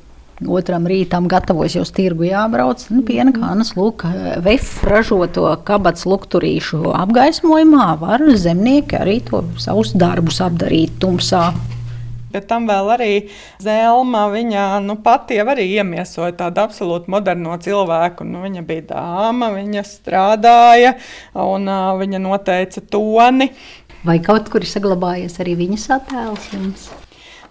Otram 0.47 0.85
rītam 0.87 1.27
gatavojas 1.27 1.75
jau 1.75 1.83
tirgu 1.97 2.29
jābrauc. 2.29 2.85
Nu, 2.95 3.03
piena 3.03 3.33
kānas, 3.35 3.73
lūk, 3.75 4.05
VF 4.45 4.85
ražoto 4.87 5.49
kabats 5.67 6.07
lukturīšu 6.07 6.93
apgaismojumā 6.95 7.89
var 7.99 8.23
zemnieki 8.39 9.01
arī 9.01 9.19
to 9.27 9.43
savus 9.59 9.97
darbus 9.99 10.39
apdarīt 10.45 11.01
tumsā. 11.03 11.49
Bet 12.29 12.45
tam 12.51 12.69
vēl 12.69 12.91
arī 12.93 13.13
Zelma, 13.65 14.27
viņa 14.31 14.69
nu, 14.85 14.99
pati 15.03 15.41
arī 15.41 15.65
iemiesoja 15.81 16.37
tādu 16.39 16.63
absolūti 16.67 17.11
moderno 17.11 17.57
cilvēku. 17.59 18.27
Nu, 18.29 18.45
viņa 18.45 18.63
bija 18.69 18.85
dāma, 18.93 19.51
viņa 19.57 19.85
strādāja 19.89 20.95
un 21.35 21.67
uh, 21.67 21.97
viņa 21.99 22.23
noteica 22.23 22.85
toni. 22.85 23.51
Vai 24.07 24.21
kaut 24.23 24.53
kur 24.53 24.63
ir 24.63 24.71
saglabājies 24.71 25.41
arī 25.43 25.57
viņas 25.65 25.91
attēls 25.99 26.53
jums? 26.53 26.91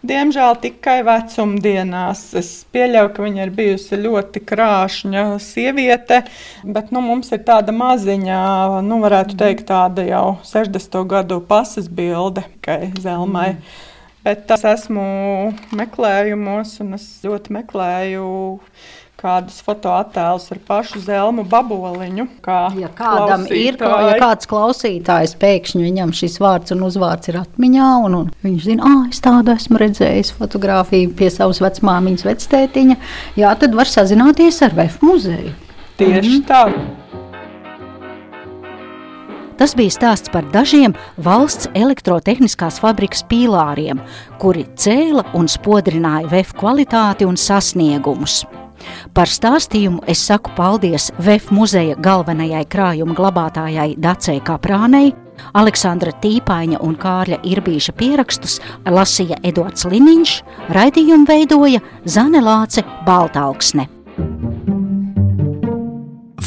Diemžēl 0.05 0.59
tikai 0.61 0.99
vecumdienās. 1.07 2.21
Es 2.37 2.51
pieļauju, 2.73 3.11
ka 3.15 3.25
viņa 3.25 3.43
ir 3.47 3.53
bijusi 3.55 3.97
ļoti 4.03 4.43
krāšņa 4.45 5.23
sieviete, 5.41 6.21
bet 6.63 6.93
nu, 6.93 7.01
mums 7.01 7.33
ir 7.33 7.41
tāda 7.47 7.73
maziņa, 7.73 8.39
nu, 8.85 9.01
varētu 9.01 9.39
teikt, 9.39 9.65
tāda 9.71 10.05
jau 10.05 10.37
60. 10.45 11.01
gadu 11.09 11.41
pasas 11.49 11.89
bilde 11.89 12.45
tikai 12.45 12.93
Zelmai. 13.01 13.51
Mm. 13.57 13.85
Bet 14.27 14.49
es 14.51 14.63
esmu 14.67 15.03
meklējumos, 15.79 16.73
un 16.83 16.97
es 16.97 17.03
ļoti 17.23 17.53
meklēju 17.55 18.25
kādus 19.17 19.57
fotoattēlus 19.65 20.51
ar 20.53 20.59
pašu 20.67 21.01
zelmu 21.01 21.45
baboliņu. 21.49 22.27
Kā 22.45 22.59
ja 22.77 22.89
kādam 22.93 23.47
ir, 23.49 23.79
ja 23.81 24.17
kāds 24.21 24.49
klausītājs 24.49 25.33
pēkšņi 25.41 25.81
viņam 25.87 26.13
šis 26.17 26.37
vārds 26.43 26.75
un 26.75 26.85
uzvārds 26.85 27.31
ir 27.31 27.39
atmiņā, 27.41 27.89
un, 28.05 28.19
un 28.21 28.29
viņš 28.45 28.67
zina, 28.69 28.85
ah, 28.85 29.07
es 29.09 29.23
tādu 29.25 29.55
esmu 29.55 29.81
redzējis 29.81 30.35
fotografiju 30.37 31.15
pie 31.17 31.31
savas 31.33 31.63
vecmāmiņas 31.65 32.27
vectētiņa, 32.27 32.99
jā, 33.41 33.55
tad 33.63 33.75
var 33.77 33.89
sazināties 33.89 34.61
ar 34.67 34.77
VF 34.77 35.01
muzeju. 35.05 35.55
Tieši 35.97 36.37
-hmm. 36.37 36.45
tā. 36.45 37.05
Tas 39.57 39.73
bija 39.73 39.89
stāsts 39.89 40.29
par 40.29 40.45
dažiem 40.53 40.93
valsts 41.17 41.65
elektrotehniskās 41.73 42.77
fabrikas 42.83 43.23
pīlāriem, 43.25 43.97
kuri 44.37 44.67
cēla 44.77 45.25
un 45.33 45.49
spodrināja 45.49 46.29
VF 46.29 46.53
kvalitāti 46.59 47.25
un 47.25 47.37
sasniegumus. 47.37 48.43
Par 49.13 49.29
stāstījumu 49.31 50.03
es 50.09 50.21
saku 50.27 50.53
paldies 50.57 51.09
VF 51.19 51.51
muzeja 51.55 51.97
galvenajai 51.99 52.65
krājuma 52.69 53.15
glabātājai 53.17 53.95
Dacei 54.01 54.41
Kaprānei, 54.43 55.13
Aleksandra 55.57 56.13
Tīpaņa 56.21 56.81
un 56.85 56.95
Kārļa 56.99 57.41
Irbīša 57.47 57.93
pierakstus 57.97 58.59
lasīja 58.85 59.39
Edvards 59.45 59.85
Liniņš, 59.89 60.37
raidījumu 60.77 61.29
veidoja 61.29 61.83
Zane 62.05 62.41
Lāce 62.43 62.85
Baltalksne. 63.05 63.87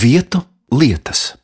Vietu 0.00 0.42
lietas. 0.72 1.34